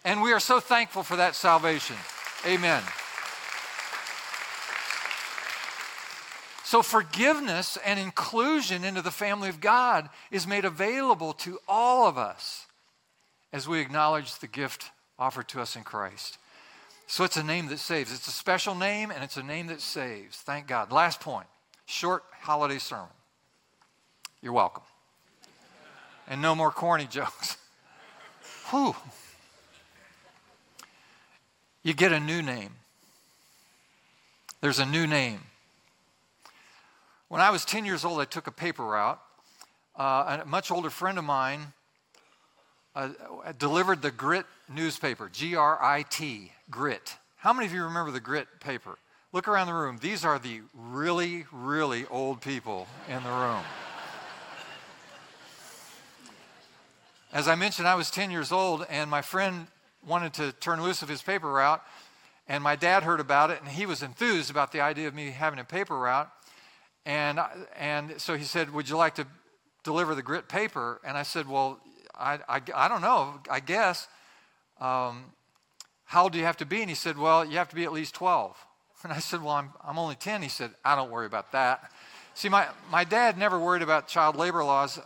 And 0.05 0.21
we 0.21 0.35
are 0.35 0.41
so 0.41 0.61
thankful 0.61 1.03
for 1.03 1.17
that 1.17 1.35
salvation. 1.35 1.97
Amen. 2.47 2.83
So, 6.65 6.81
forgiveness 6.81 7.77
and 7.85 8.01
inclusion 8.01 8.85
into 8.85 9.03
the 9.03 9.11
family 9.11 9.51
of 9.51 9.61
God 9.61 10.09
is 10.31 10.47
made 10.47 10.65
available 10.65 11.35
to 11.35 11.59
all 11.69 12.09
of 12.09 12.17
us 12.17 12.65
as 13.53 13.69
we 13.69 13.81
acknowledge 13.81 14.39
the 14.39 14.47
gift 14.47 14.91
offered 15.19 15.47
to 15.49 15.61
us 15.61 15.77
in 15.77 15.83
Christ. 15.83 16.39
So, 17.07 17.23
it's 17.23 17.37
a 17.37 17.43
name 17.43 17.67
that 17.67 17.81
saves. 17.81 18.15
It's 18.15 18.29
a 18.29 18.33
special 18.33 18.75
name 18.75 19.11
and 19.11 19.23
it's 19.23 19.37
a 19.37 19.43
name 19.43 19.67
that 19.67 19.83
saves. 19.83 20.39
Thank 20.39 20.67
God. 20.67 20.91
Last 20.91 21.21
point 21.21 21.47
short 21.85 22.25
holiday 22.41 22.79
sermon. 22.79 23.09
You're 24.41 24.55
welcome. 24.55 24.85
And 26.27 26.41
no 26.41 26.55
more 26.55 26.71
corny 26.71 27.07
jokes. 27.07 27.59
Whew. 28.71 28.97
You 31.83 31.93
get 31.93 32.11
a 32.11 32.21
new 32.21 32.41
name. 32.41 32.71
There's 34.63 34.79
a 34.79 34.87
new 34.87 35.07
name. 35.07 35.41
When 37.35 37.43
I 37.43 37.51
was 37.51 37.65
10 37.65 37.85
years 37.85 38.05
old, 38.05 38.21
I 38.21 38.27
took 38.27 38.47
a 38.47 38.53
paper 38.53 38.85
route. 38.85 39.21
Uh, 39.97 40.43
a 40.43 40.47
much 40.47 40.71
older 40.71 40.89
friend 40.89 41.19
of 41.19 41.25
mine 41.25 41.73
uh, 42.95 43.09
delivered 43.59 44.03
the 44.03 44.13
Grit 44.13 44.47
newspaper, 44.73 45.29
G 45.33 45.57
R 45.57 45.83
I 45.83 46.03
T, 46.03 46.53
Grit. 46.71 47.17
How 47.39 47.53
many 47.53 47.67
of 47.67 47.73
you 47.73 47.83
remember 47.83 48.13
the 48.13 48.21
Grit 48.21 48.47
paper? 48.61 48.99
Look 49.33 49.49
around 49.49 49.67
the 49.67 49.75
room. 49.75 49.99
These 50.01 50.25
are 50.25 50.39
the 50.39 50.61
really, 50.75 51.45
really 51.51 52.07
old 52.07 52.41
people 52.41 52.87
in 53.09 53.21
the 53.25 53.31
room. 53.31 53.65
As 57.33 57.49
I 57.49 57.57
mentioned, 57.57 57.89
I 57.89 57.97
was 57.97 58.13
10 58.13 58.31
years 58.31 58.53
old, 58.53 58.87
and 58.89 59.11
my 59.11 59.23
friend 59.23 59.67
wanted 60.07 60.35
to 60.35 60.53
turn 60.53 60.81
loose 60.81 61.03
of 61.03 61.09
his 61.09 61.21
paper 61.21 61.51
route, 61.51 61.83
and 62.47 62.63
my 62.63 62.77
dad 62.77 63.03
heard 63.03 63.19
about 63.19 63.51
it, 63.51 63.61
and 63.61 63.69
he 63.73 63.87
was 63.87 64.05
enthused 64.05 64.53
about 64.53 64.71
the 64.71 64.81
idea 64.81 65.09
of 65.09 65.17
me 65.17 65.33
having 65.33 65.59
a 65.59 65.65
paper 65.65 65.99
route. 65.99 66.31
And, 67.07 67.41
and 67.77 68.21
so 68.21 68.37
he 68.37 68.45
said, 68.45 68.73
Would 68.73 68.89
you 68.89 68.97
like 68.97 69.17
to 69.17 69.27
deliver 69.83 70.15
the 70.15 70.23
grit 70.23 70.49
paper? 70.49 71.01
And 71.05 71.17
I 71.17 71.23
said, 71.23 71.49
Well, 71.49 71.81
I, 72.15 72.39
I, 72.49 72.61
I 72.75 72.89
don't 72.89 73.03
know, 73.03 73.41
I 73.51 73.61
guess. 73.61 74.09
Um, 74.81 75.25
how 76.07 76.25
old 76.25 76.33
do 76.33 76.39
you 76.39 76.45
have 76.45 76.57
to 76.59 76.67
be? 76.67 76.81
And 76.81 76.89
he 76.89 76.95
said, 76.95 77.19
Well, 77.19 77.45
you 77.45 77.59
have 77.59 77.69
to 77.71 77.77
be 77.77 77.85
at 77.85 77.93
least 77.93 78.15
12. 78.15 78.57
And 79.05 79.13
I 79.13 79.19
said, 79.19 79.43
Well, 79.43 79.53
I'm, 79.53 79.71
I'm 79.87 79.99
only 79.99 80.15
10. 80.15 80.41
He 80.41 80.49
said, 80.49 80.71
I 80.83 80.97
don't 80.97 81.11
worry 81.11 81.27
about 81.27 81.53
that. 81.53 81.91
See, 82.33 82.49
my, 82.49 82.67
my 82.91 83.05
dad 83.05 83.37
never 83.37 83.61
worried 83.61 83.83
about 83.83 84.09
child 84.09 84.35
labor 84.35 84.65
laws. 84.65 84.99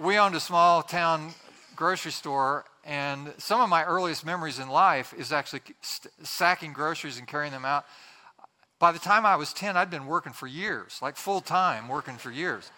We 0.00 0.16
owned 0.16 0.34
a 0.34 0.40
small 0.40 0.82
town 0.82 1.34
grocery 1.76 2.10
store, 2.10 2.64
and 2.84 3.32
some 3.36 3.60
of 3.60 3.68
my 3.68 3.84
earliest 3.84 4.24
memories 4.24 4.58
in 4.58 4.68
life 4.68 5.14
is 5.16 5.30
actually 5.30 5.60
st- 5.82 6.12
sacking 6.22 6.72
groceries 6.72 7.18
and 7.18 7.28
carrying 7.28 7.52
them 7.52 7.66
out. 7.66 7.84
By 8.78 8.92
the 8.92 8.98
time 8.98 9.24
I 9.24 9.36
was 9.36 9.52
10, 9.52 9.76
I'd 9.76 9.90
been 9.90 10.06
working 10.06 10.32
for 10.32 10.46
years, 10.46 10.98
like 11.00 11.16
full 11.16 11.40
time 11.40 11.88
working 11.88 12.16
for 12.16 12.30
years. 12.30 12.70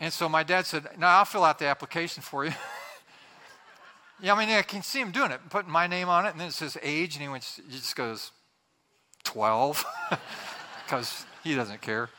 And 0.00 0.12
so 0.12 0.28
my 0.28 0.42
dad 0.42 0.66
said, 0.66 0.86
No, 0.98 1.06
I'll 1.06 1.24
fill 1.24 1.44
out 1.44 1.58
the 1.58 1.66
application 1.66 2.22
for 2.22 2.44
you. 2.44 2.52
yeah, 4.20 4.34
I 4.34 4.38
mean, 4.38 4.54
I 4.54 4.62
can 4.62 4.82
see 4.82 5.00
him 5.00 5.10
doing 5.10 5.30
it, 5.30 5.40
putting 5.50 5.70
my 5.70 5.86
name 5.86 6.08
on 6.08 6.26
it, 6.26 6.30
and 6.30 6.40
then 6.40 6.48
it 6.48 6.54
says 6.54 6.76
age, 6.82 7.14
and 7.14 7.22
he, 7.22 7.28
went, 7.28 7.44
he 7.44 7.76
just 7.76 7.96
goes, 7.96 8.32
12, 9.24 9.84
because 10.84 11.26
he 11.44 11.54
doesn't 11.54 11.80
care. 11.80 12.10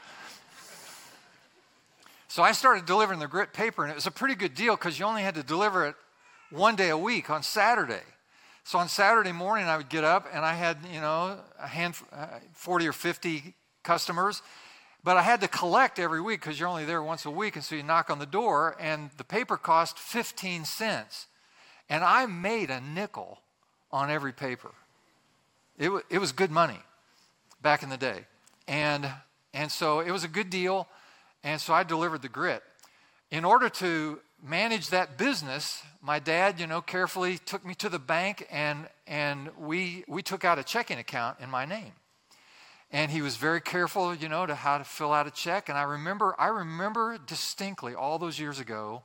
So 2.28 2.44
I 2.44 2.52
started 2.52 2.86
delivering 2.86 3.20
the 3.20 3.28
grit 3.28 3.54
paper, 3.54 3.84
and 3.84 3.92
it 3.92 3.96
was 3.96 4.06
a 4.08 4.12
pretty 4.12 4.36
good 4.36 4.54
deal 4.54 4.76
because 4.76 5.00
you 5.00 5.06
only 5.06 5.24
had 5.24 5.36
to 5.36 5.44
deliver 5.44 5.86
it 5.88 5.96
one 6.52 6.76
day 6.76 6.90
a 6.90 6.98
week 6.98 7.30
on 7.30 7.44
Saturday. 7.44 8.04
So 8.70 8.78
on 8.78 8.88
Saturday 8.88 9.32
morning, 9.32 9.66
I 9.66 9.78
would 9.78 9.90
get 9.90 10.04
up 10.04 10.28
and 10.32 10.46
I 10.46 10.54
had, 10.54 10.78
you 10.94 11.02
know, 11.02 11.40
a 11.60 11.68
hand, 11.68 11.96
uh, 12.14 12.28
40 12.54 12.88
or 12.88 12.94
50 12.94 13.56
customers. 13.82 14.44
But 15.04 15.18
I 15.18 15.24
had 15.24 15.42
to 15.42 15.48
collect 15.48 15.98
every 15.98 16.22
week 16.22 16.42
because 16.42 16.60
you're 16.60 16.70
only 16.70 16.86
there 16.86 17.02
once 17.02 17.26
a 17.26 17.32
week. 17.32 17.56
And 17.56 17.66
so 17.66 17.74
you 17.74 17.82
knock 17.82 18.12
on 18.12 18.20
the 18.20 18.28
door, 18.28 18.78
and 18.80 19.10
the 19.18 19.24
paper 19.24 19.58
cost 19.58 19.98
15 19.98 20.66
cents. 20.66 21.26
And 21.90 22.04
I 22.04 22.28
made 22.28 22.70
a 22.70 22.80
nickel 22.80 23.40
on 23.92 24.12
every 24.12 24.34
paper. 24.34 24.70
It, 25.80 25.86
w- 25.86 26.04
it 26.08 26.20
was 26.20 26.32
good 26.32 26.52
money 26.52 26.78
back 27.64 27.82
in 27.82 27.90
the 27.90 27.98
day. 27.98 28.26
And, 28.68 29.10
and 29.52 29.72
so 29.72 30.00
it 30.00 30.12
was 30.12 30.24
a 30.24 30.28
good 30.28 30.52
deal. 30.52 30.88
And 31.44 31.60
so 31.60 31.74
I 31.74 31.82
delivered 31.82 32.22
the 32.22 32.30
grit. 32.30 32.62
In 33.32 33.46
order 33.46 33.68
to 33.68 34.20
manage 34.44 34.90
that 34.90 35.18
business, 35.18 35.84
my 36.02 36.20
dad, 36.20 36.60
you 36.60 36.68
know, 36.68 36.82
carefully 36.82 37.38
took 37.38 37.66
me 37.66 37.74
to 37.76 37.90
the 37.90 38.00
bank 38.00 38.48
and, 38.52 38.88
and 39.08 39.50
we, 39.58 40.04
we 40.08 40.22
took 40.22 40.46
out 40.46 40.60
a 40.60 40.64
checking 40.64 40.98
account 40.98 41.38
in 41.40 41.50
my 41.50 41.66
name. 41.66 41.92
And 42.92 43.12
he 43.12 43.22
was 43.22 43.38
very 43.38 43.62
careful, 43.62 44.16
you 44.16 44.30
know, 44.30 44.46
to 44.46 44.56
how 44.56 44.80
to 44.80 44.84
fill 44.84 45.14
out 45.14 45.28
a 45.28 45.32
check. 45.32 45.70
And 45.70 45.78
I 45.78 45.84
remember, 45.84 46.36
I 46.40 46.48
remember 46.48 47.20
distinctly 47.28 47.94
all 47.94 48.18
those 48.18 48.40
years 48.40 48.60
ago 48.60 49.04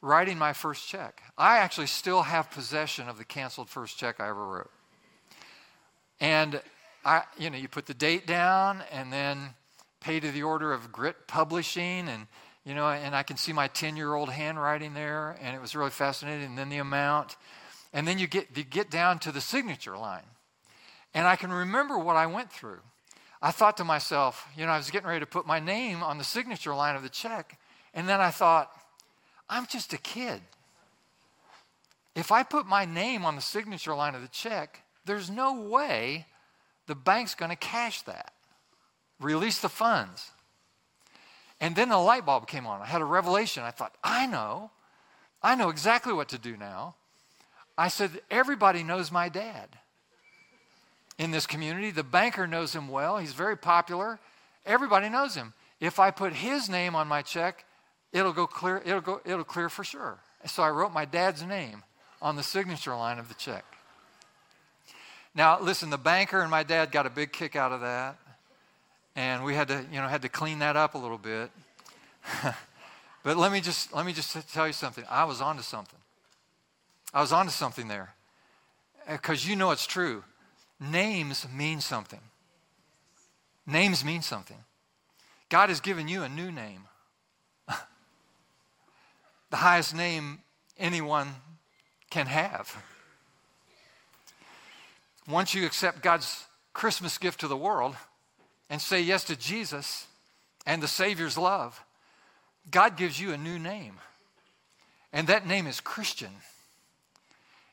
writing 0.00 0.38
my 0.38 0.52
first 0.52 0.88
check. 0.88 1.22
I 1.36 1.58
actually 1.58 1.88
still 1.88 2.22
have 2.22 2.50
possession 2.50 3.08
of 3.08 3.18
the 3.18 3.24
canceled 3.24 3.68
first 3.68 3.98
check 3.98 4.18
I 4.18 4.28
ever 4.28 4.46
wrote. 4.46 4.70
And 6.20 6.60
I, 7.04 7.22
you 7.38 7.50
know, 7.50 7.58
you 7.58 7.68
put 7.68 7.86
the 7.86 7.94
date 7.94 8.26
down 8.26 8.82
and 8.90 9.12
then 9.12 9.54
pay 10.00 10.18
to 10.18 10.30
the 10.30 10.42
order 10.42 10.72
of 10.72 10.90
Grit 10.90 11.26
Publishing 11.26 12.08
and 12.08 12.26
you 12.64 12.74
know, 12.74 12.86
and 12.88 13.14
I 13.14 13.22
can 13.22 13.36
see 13.36 13.52
my 13.52 13.68
10 13.68 13.96
year 13.96 14.14
old 14.14 14.30
handwriting 14.30 14.94
there, 14.94 15.36
and 15.40 15.56
it 15.56 15.60
was 15.60 15.74
really 15.74 15.90
fascinating. 15.90 16.46
And 16.46 16.58
then 16.58 16.68
the 16.68 16.78
amount. 16.78 17.36
And 17.92 18.06
then 18.06 18.18
you 18.18 18.26
get, 18.26 18.56
you 18.56 18.64
get 18.64 18.90
down 18.90 19.18
to 19.20 19.32
the 19.32 19.40
signature 19.40 19.96
line. 19.96 20.24
And 21.14 21.26
I 21.26 21.36
can 21.36 21.52
remember 21.52 21.98
what 21.98 22.16
I 22.16 22.26
went 22.26 22.50
through. 22.50 22.80
I 23.42 23.50
thought 23.50 23.76
to 23.78 23.84
myself, 23.84 24.46
you 24.56 24.64
know, 24.64 24.72
I 24.72 24.76
was 24.76 24.90
getting 24.90 25.08
ready 25.08 25.20
to 25.20 25.26
put 25.26 25.46
my 25.46 25.58
name 25.58 26.02
on 26.02 26.16
the 26.16 26.24
signature 26.24 26.74
line 26.74 26.96
of 26.96 27.02
the 27.02 27.08
check. 27.08 27.58
And 27.92 28.08
then 28.08 28.20
I 28.20 28.30
thought, 28.30 28.70
I'm 29.50 29.66
just 29.66 29.92
a 29.92 29.98
kid. 29.98 30.40
If 32.14 32.30
I 32.30 32.44
put 32.44 32.66
my 32.66 32.84
name 32.84 33.24
on 33.24 33.36
the 33.36 33.42
signature 33.42 33.94
line 33.94 34.14
of 34.14 34.22
the 34.22 34.28
check, 34.28 34.82
there's 35.04 35.28
no 35.28 35.60
way 35.60 36.26
the 36.86 36.94
bank's 36.94 37.34
going 37.34 37.50
to 37.50 37.56
cash 37.56 38.02
that. 38.02 38.32
release 39.20 39.60
the 39.60 39.68
funds. 39.68 40.30
And 41.62 41.76
then 41.76 41.92
a 41.92 42.02
light 42.02 42.26
bulb 42.26 42.48
came 42.48 42.66
on. 42.66 42.82
I 42.82 42.86
had 42.86 43.00
a 43.00 43.04
revelation. 43.04 43.62
I 43.62 43.70
thought, 43.70 43.94
I 44.02 44.26
know. 44.26 44.72
I 45.40 45.54
know 45.54 45.70
exactly 45.70 46.12
what 46.12 46.28
to 46.30 46.38
do 46.38 46.56
now. 46.56 46.96
I 47.78 47.86
said, 47.86 48.20
Everybody 48.32 48.82
knows 48.82 49.12
my 49.12 49.28
dad 49.28 49.68
in 51.18 51.30
this 51.30 51.46
community. 51.46 51.92
The 51.92 52.02
banker 52.02 52.48
knows 52.48 52.74
him 52.74 52.88
well. 52.88 53.16
He's 53.18 53.32
very 53.32 53.56
popular. 53.56 54.18
Everybody 54.66 55.08
knows 55.08 55.36
him. 55.36 55.54
If 55.78 56.00
I 56.00 56.10
put 56.10 56.32
his 56.32 56.68
name 56.68 56.96
on 56.96 57.06
my 57.06 57.22
check, 57.22 57.64
it'll 58.12 58.32
go 58.32 58.48
clear, 58.48 58.82
it'll 58.84 59.00
go, 59.00 59.20
it'll 59.24 59.44
clear 59.44 59.68
for 59.68 59.84
sure. 59.84 60.18
So 60.46 60.64
I 60.64 60.70
wrote 60.70 60.92
my 60.92 61.04
dad's 61.04 61.44
name 61.44 61.84
on 62.20 62.34
the 62.34 62.42
signature 62.42 62.94
line 62.96 63.20
of 63.20 63.28
the 63.28 63.34
check. 63.34 63.64
Now, 65.32 65.60
listen, 65.60 65.90
the 65.90 65.98
banker 65.98 66.40
and 66.40 66.50
my 66.50 66.64
dad 66.64 66.90
got 66.90 67.06
a 67.06 67.10
big 67.10 67.32
kick 67.32 67.54
out 67.54 67.70
of 67.70 67.80
that. 67.82 68.16
And 69.14 69.44
we 69.44 69.54
had 69.54 69.68
to, 69.68 69.84
you 69.92 70.00
know, 70.00 70.08
had 70.08 70.22
to 70.22 70.28
clean 70.28 70.60
that 70.60 70.76
up 70.76 70.94
a 70.94 70.98
little 70.98 71.18
bit. 71.18 71.50
but 73.22 73.36
let 73.36 73.52
me 73.52 73.60
just 73.60 73.94
let 73.94 74.06
me 74.06 74.12
just 74.12 74.36
tell 74.52 74.66
you 74.66 74.72
something. 74.72 75.04
I 75.10 75.24
was 75.24 75.40
onto 75.40 75.62
something. 75.62 75.98
I 77.12 77.20
was 77.20 77.32
onto 77.32 77.50
something 77.50 77.88
there. 77.88 78.14
Uh, 79.06 79.12
because 79.12 79.46
you 79.46 79.56
know 79.56 79.70
it's 79.70 79.86
true. 79.86 80.24
Names 80.80 81.46
mean 81.54 81.80
something. 81.80 82.20
Names 83.66 84.04
mean 84.04 84.22
something. 84.22 84.56
God 85.48 85.68
has 85.68 85.80
given 85.80 86.08
you 86.08 86.22
a 86.22 86.28
new 86.28 86.50
name. 86.50 86.84
the 89.50 89.56
highest 89.56 89.94
name 89.94 90.40
anyone 90.78 91.34
can 92.10 92.26
have. 92.26 92.82
Once 95.28 95.54
you 95.54 95.64
accept 95.66 96.02
God's 96.02 96.46
Christmas 96.72 97.18
gift 97.18 97.40
to 97.40 97.48
the 97.48 97.56
world 97.56 97.94
and 98.72 98.80
say 98.80 99.02
yes 99.02 99.24
to 99.24 99.36
Jesus 99.36 100.06
and 100.64 100.82
the 100.82 100.88
Savior's 100.88 101.36
love, 101.36 101.84
God 102.70 102.96
gives 102.96 103.20
you 103.20 103.32
a 103.32 103.36
new 103.36 103.58
name. 103.58 103.96
And 105.12 105.26
that 105.26 105.46
name 105.46 105.66
is 105.66 105.78
Christian. 105.78 106.30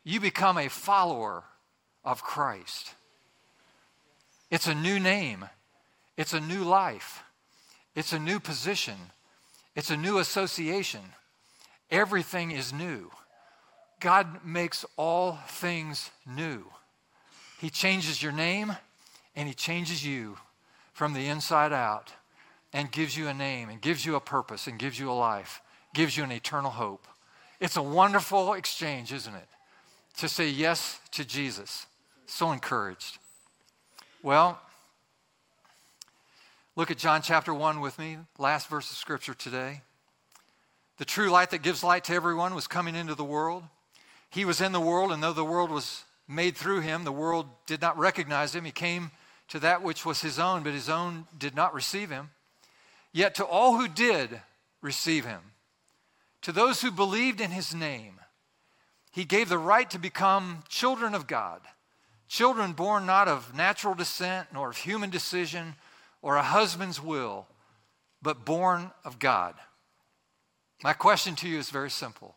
You 0.03 0.19
become 0.19 0.57
a 0.57 0.67
follower 0.67 1.45
of 2.03 2.21
Christ. 2.21 2.95
It's 4.51 4.67
a 4.67 4.75
new 4.75 4.99
name, 4.99 5.45
it's 6.17 6.33
a 6.33 6.41
new 6.41 6.65
life, 6.65 7.23
it's 7.95 8.12
a 8.12 8.19
new 8.19 8.41
position, 8.41 8.97
it's 9.77 9.91
a 9.91 9.97
new 9.97 10.17
association. 10.17 11.01
Everything 11.89 12.51
is 12.51 12.73
new. 12.73 13.09
God 14.01 14.43
makes 14.43 14.85
all 14.97 15.39
things 15.47 16.12
new. 16.27 16.65
He 17.62 17.69
changes 17.69 18.21
your 18.21 18.33
name 18.33 18.75
and 19.33 19.47
He 19.47 19.53
changes 19.53 20.05
you 20.05 20.35
from 20.99 21.13
the 21.13 21.27
inside 21.27 21.71
out 21.71 22.12
and 22.73 22.91
gives 22.91 23.15
you 23.15 23.29
a 23.29 23.33
name 23.33 23.69
and 23.69 23.79
gives 23.79 24.05
you 24.05 24.17
a 24.17 24.19
purpose 24.19 24.67
and 24.67 24.77
gives 24.77 24.99
you 24.99 25.09
a 25.09 25.13
life, 25.13 25.62
gives 25.93 26.17
you 26.17 26.25
an 26.25 26.31
eternal 26.33 26.71
hope. 26.71 27.07
It's 27.62 27.77
a 27.77 27.81
wonderful 27.81 28.51
exchange, 28.51 29.13
isn't 29.13 29.33
it? 29.33 29.47
To 30.17 30.27
say 30.27 30.49
yes 30.49 30.99
to 31.12 31.23
Jesus. 31.23 31.85
So 32.25 32.51
encouraged. 32.51 33.17
Well, 34.21 34.59
look 36.75 36.91
at 36.91 36.97
John 36.97 37.21
chapter 37.21 37.53
1 37.53 37.79
with 37.79 37.97
me, 37.97 38.17
last 38.38 38.67
verse 38.67 38.91
of 38.91 38.97
scripture 38.97 39.33
today. 39.33 39.83
The 40.97 41.05
true 41.05 41.29
light 41.29 41.51
that 41.51 41.62
gives 41.62 41.81
light 41.81 42.03
to 42.03 42.13
everyone 42.13 42.55
was 42.55 42.67
coming 42.67 42.95
into 42.95 43.15
the 43.15 43.23
world. 43.23 43.63
He 44.29 44.43
was 44.43 44.59
in 44.59 44.73
the 44.73 44.81
world, 44.81 45.13
and 45.13 45.23
though 45.23 45.31
the 45.31 45.45
world 45.45 45.71
was 45.71 46.03
made 46.27 46.57
through 46.57 46.81
him, 46.81 47.05
the 47.05 47.13
world 47.13 47.45
did 47.67 47.79
not 47.79 47.97
recognize 47.97 48.53
him. 48.53 48.65
He 48.65 48.71
came 48.71 49.12
to 49.49 49.59
that 49.59 49.81
which 49.81 50.05
was 50.05 50.21
his 50.21 50.39
own, 50.39 50.63
but 50.63 50.73
his 50.73 50.89
own 50.89 51.25
did 51.38 51.55
not 51.55 51.73
receive 51.73 52.09
him. 52.09 52.29
Yet 53.12 53.35
to 53.35 53.45
all 53.45 53.77
who 53.77 53.88
did 53.88 54.41
receive 54.81 55.25
him, 55.25 55.41
to 56.41 56.51
those 56.51 56.81
who 56.81 56.91
believed 56.91 57.41
in 57.41 57.51
his 57.51 57.73
name, 57.73 58.19
he 59.12 59.25
gave 59.25 59.49
the 59.49 59.57
right 59.57 59.89
to 59.89 59.99
become 59.99 60.63
children 60.69 61.13
of 61.13 61.27
God 61.27 61.62
Children 62.29 62.73
born 62.73 63.07
not 63.07 63.27
of 63.27 63.55
natural 63.55 63.95
descent, 63.95 64.49
nor 64.53 64.69
of 64.69 64.77
human 64.77 65.09
decision, 65.09 65.75
or 66.21 66.35
a 66.35 66.43
husband's 66.43 67.01
will, 67.01 67.47
but 68.21 68.45
born 68.45 68.91
of 69.03 69.17
God. 69.17 69.55
My 70.83 70.93
question 70.93 71.35
to 71.38 71.49
you 71.49 71.57
is 71.57 71.71
very 71.71 71.89
simple 71.89 72.35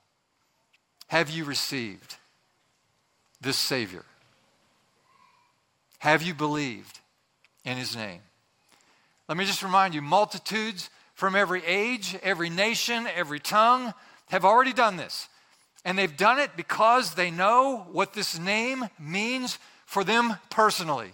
Have 1.09 1.29
you 1.29 1.45
received 1.45 2.17
this 3.39 3.59
Savior? 3.59 4.07
Have 5.99 6.23
you 6.23 6.33
believed 6.33 7.01
in 7.65 7.77
His 7.77 7.97
name? 7.97 8.21
Let 9.29 9.39
me 9.39 9.45
just 9.45 9.63
remind 9.63 9.95
you 9.95 10.03
multitudes 10.03 10.91
from 11.15 11.37
every 11.37 11.65
age, 11.65 12.17
every 12.23 12.51
nation, 12.51 13.07
every 13.15 13.41
tongue 13.41 13.95
have 14.29 14.45
already 14.45 14.73
done 14.73 14.97
this. 14.97 15.29
And 15.85 15.99
they've 15.99 16.17
done 16.17 16.39
it 16.39 16.57
because 16.57 17.15
they 17.15 17.31
know 17.31 17.87
what 17.93 18.13
this 18.13 18.39
name 18.39 18.85
means 18.99 19.59
for 19.87 20.05
them 20.05 20.37
personally. 20.51 21.13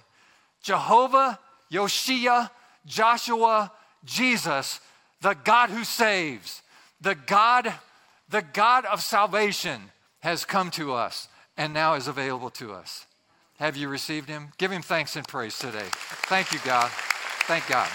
Jehovah, 0.62 1.38
Yoshia, 1.70 2.50
Joshua, 2.86 3.72
Jesus, 4.04 4.80
the 5.20 5.34
God 5.34 5.70
who 5.70 5.84
saves, 5.84 6.62
the 7.00 7.14
God, 7.14 7.72
the 8.28 8.42
God 8.42 8.84
of 8.84 9.02
salvation 9.02 9.80
has 10.20 10.44
come 10.44 10.70
to 10.72 10.92
us 10.92 11.28
and 11.56 11.72
now 11.72 11.94
is 11.94 12.08
available 12.08 12.50
to 12.50 12.72
us. 12.72 13.06
Have 13.58 13.76
you 13.76 13.88
received 13.88 14.28
him? 14.28 14.52
Give 14.56 14.70
him 14.70 14.82
thanks 14.82 15.16
and 15.16 15.26
praise 15.26 15.58
today. 15.58 15.86
Thank 16.26 16.52
you, 16.52 16.60
God. 16.64 16.90
Thank 17.46 17.66
God. 17.66 17.88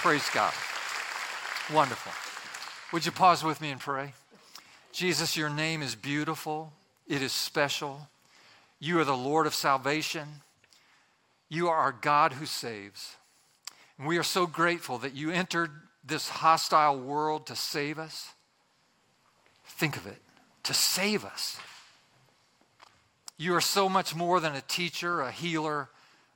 Praise 0.00 0.28
God. 0.34 0.52
Wonderful. 1.72 2.12
Would 2.92 3.06
you 3.06 3.12
pause 3.12 3.44
with 3.44 3.60
me 3.60 3.70
and 3.70 3.80
pray? 3.80 4.14
Jesus, 4.92 5.36
your 5.36 5.50
name 5.50 5.82
is 5.82 5.94
beautiful. 5.94 6.72
It 7.06 7.22
is 7.22 7.32
special. 7.32 8.08
You 8.80 8.98
are 8.98 9.04
the 9.04 9.16
Lord 9.16 9.46
of 9.46 9.54
salvation. 9.54 10.26
You 11.48 11.68
are 11.68 11.76
our 11.76 11.92
God 11.92 12.32
who 12.34 12.46
saves. 12.46 13.16
And 13.96 14.06
we 14.06 14.18
are 14.18 14.24
so 14.24 14.46
grateful 14.46 14.98
that 14.98 15.14
you 15.14 15.30
entered 15.30 15.70
this 16.04 16.28
hostile 16.28 16.98
world 16.98 17.46
to 17.46 17.56
save 17.56 17.98
us. 17.98 18.32
Think 19.66 19.96
of 19.96 20.06
it 20.06 20.18
to 20.64 20.74
save 20.74 21.24
us. 21.24 21.58
You 23.38 23.54
are 23.54 23.60
so 23.60 23.88
much 23.88 24.16
more 24.16 24.40
than 24.40 24.56
a 24.56 24.60
teacher, 24.60 25.20
a 25.20 25.30
healer, 25.30 25.88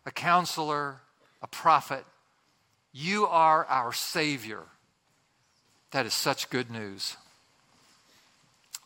a 0.07 0.13
counselor, 0.13 1.01
a 1.43 1.49
prophet. 1.49 2.05
You 2.93 3.27
are 3.27 3.67
our 3.67 3.93
Savior. 3.93 4.63
That 5.91 6.07
is 6.07 6.15
such 6.15 6.49
good 6.49 6.71
news. 6.71 7.17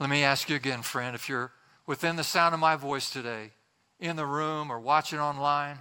Let 0.00 0.08
me 0.08 0.22
ask 0.24 0.48
you 0.48 0.56
again, 0.56 0.80
friend, 0.80 1.14
if 1.14 1.28
you're 1.28 1.52
within 1.86 2.16
the 2.16 2.24
sound 2.24 2.54
of 2.54 2.60
my 2.60 2.74
voice 2.74 3.10
today, 3.10 3.50
in 4.00 4.16
the 4.16 4.26
room 4.26 4.70
or 4.70 4.78
watching 4.78 5.18
online, 5.18 5.78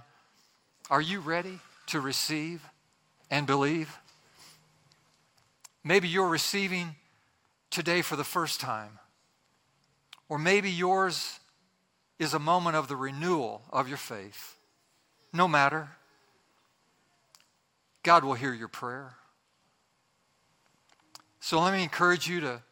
are 0.90 1.00
you 1.00 1.20
ready 1.20 1.58
to 1.86 2.00
receive 2.00 2.62
and 3.30 3.46
believe? 3.46 3.98
Maybe 5.84 6.08
you're 6.08 6.28
receiving 6.28 6.96
today 7.70 8.02
for 8.02 8.16
the 8.16 8.24
first 8.24 8.60
time. 8.60 8.98
Or 10.28 10.38
maybe 10.38 10.70
yours 10.70 11.38
is 12.18 12.34
a 12.34 12.38
moment 12.38 12.76
of 12.76 12.88
the 12.88 12.96
renewal 12.96 13.62
of 13.70 13.88
your 13.88 13.98
faith. 13.98 14.56
No 15.32 15.46
matter. 15.46 15.90
God 18.02 18.24
will 18.24 18.34
hear 18.34 18.54
your 18.54 18.68
prayer. 18.68 19.14
So 21.40 21.60
let 21.60 21.72
me 21.72 21.82
encourage 21.82 22.28
you 22.28 22.40
to 22.40 22.62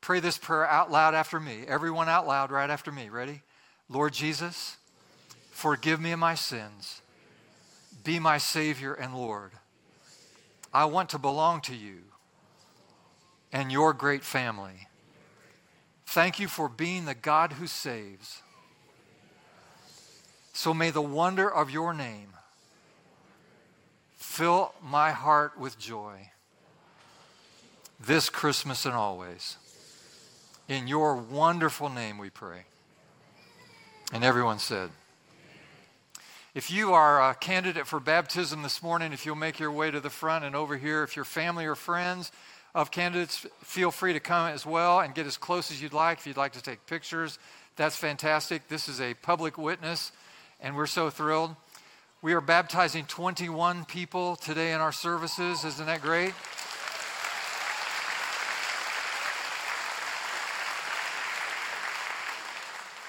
Pray 0.00 0.20
this 0.20 0.38
prayer 0.38 0.66
out 0.66 0.90
loud 0.90 1.14
after 1.14 1.38
me. 1.38 1.64
Everyone 1.66 2.08
out 2.08 2.26
loud 2.26 2.50
right 2.50 2.70
after 2.70 2.90
me. 2.90 3.08
Ready? 3.08 3.42
Lord 3.88 4.12
Jesus, 4.12 4.76
forgive 5.50 6.00
me 6.00 6.12
of 6.12 6.18
my 6.18 6.34
sins. 6.34 7.02
Be 8.02 8.18
my 8.18 8.38
Savior 8.38 8.94
and 8.94 9.14
Lord. 9.14 9.52
I 10.72 10.86
want 10.86 11.10
to 11.10 11.18
belong 11.18 11.60
to 11.62 11.74
you 11.74 11.98
and 13.52 13.70
your 13.70 13.92
great 13.92 14.24
family. 14.24 14.88
Thank 16.06 16.40
you 16.40 16.48
for 16.48 16.68
being 16.68 17.04
the 17.04 17.14
God 17.14 17.54
who 17.54 17.66
saves. 17.66 18.42
So 20.52 20.74
may 20.74 20.90
the 20.90 21.02
wonder 21.02 21.50
of 21.50 21.70
your 21.70 21.94
name 21.94 22.28
fill 24.16 24.74
my 24.82 25.10
heart 25.12 25.58
with 25.58 25.78
joy 25.78 26.30
this 27.98 28.30
Christmas 28.30 28.86
and 28.86 28.94
always. 28.94 29.56
In 30.68 30.88
your 30.88 31.16
wonderful 31.16 31.88
name 31.88 32.16
we 32.16 32.30
pray. 32.30 32.64
And 34.12 34.24
everyone 34.24 34.58
said, 34.58 34.90
if 36.54 36.70
you 36.70 36.92
are 36.94 37.30
a 37.30 37.34
candidate 37.34 37.86
for 37.86 38.00
baptism 38.00 38.62
this 38.62 38.82
morning, 38.82 39.12
if 39.12 39.24
you'll 39.24 39.36
make 39.36 39.60
your 39.60 39.70
way 39.70 39.90
to 39.90 40.00
the 40.00 40.10
front 40.10 40.44
and 40.44 40.56
over 40.56 40.76
here, 40.76 41.04
if 41.04 41.14
your 41.14 41.24
family 41.24 41.66
or 41.66 41.76
friends 41.76 42.32
of 42.74 42.90
candidates, 42.90 43.46
feel 43.62 43.90
free 43.90 44.12
to 44.14 44.20
come 44.20 44.48
as 44.48 44.66
well 44.66 45.00
and 45.00 45.14
get 45.14 45.26
as 45.26 45.36
close 45.36 45.70
as 45.70 45.80
you'd 45.80 45.92
like. 45.92 46.18
If 46.18 46.26
you'd 46.26 46.36
like 46.36 46.52
to 46.52 46.62
take 46.62 46.86
pictures, 46.86 47.38
that's 47.76 47.96
fantastic. 47.96 48.68
This 48.68 48.88
is 48.88 49.00
a 49.00 49.14
public 49.14 49.58
witness, 49.58 50.10
and 50.60 50.76
we're 50.76 50.86
so 50.86 51.10
thrilled. 51.10 51.54
We 52.22 52.34
are 52.34 52.40
baptizing 52.40 53.06
21 53.06 53.86
people 53.86 54.36
today 54.36 54.72
in 54.72 54.80
our 54.80 54.92
services. 54.92 55.64
Isn't 55.64 55.86
that 55.86 56.02
great? 56.02 56.34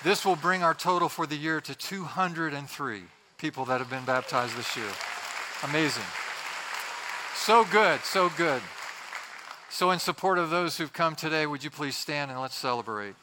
This 0.03 0.25
will 0.25 0.35
bring 0.35 0.63
our 0.63 0.73
total 0.73 1.09
for 1.09 1.27
the 1.27 1.35
year 1.35 1.61
to 1.61 1.75
203 1.75 3.01
people 3.37 3.65
that 3.65 3.79
have 3.79 3.89
been 3.89 4.05
baptized 4.05 4.57
this 4.57 4.75
year. 4.75 4.89
Amazing. 5.63 6.03
So 7.35 7.65
good, 7.65 7.99
so 8.01 8.29
good. 8.37 8.61
So, 9.69 9.91
in 9.91 9.99
support 9.99 10.37
of 10.37 10.49
those 10.49 10.77
who've 10.77 10.91
come 10.91 11.15
today, 11.15 11.45
would 11.45 11.63
you 11.63 11.69
please 11.69 11.95
stand 11.95 12.29
and 12.29 12.41
let's 12.41 12.55
celebrate? 12.55 13.15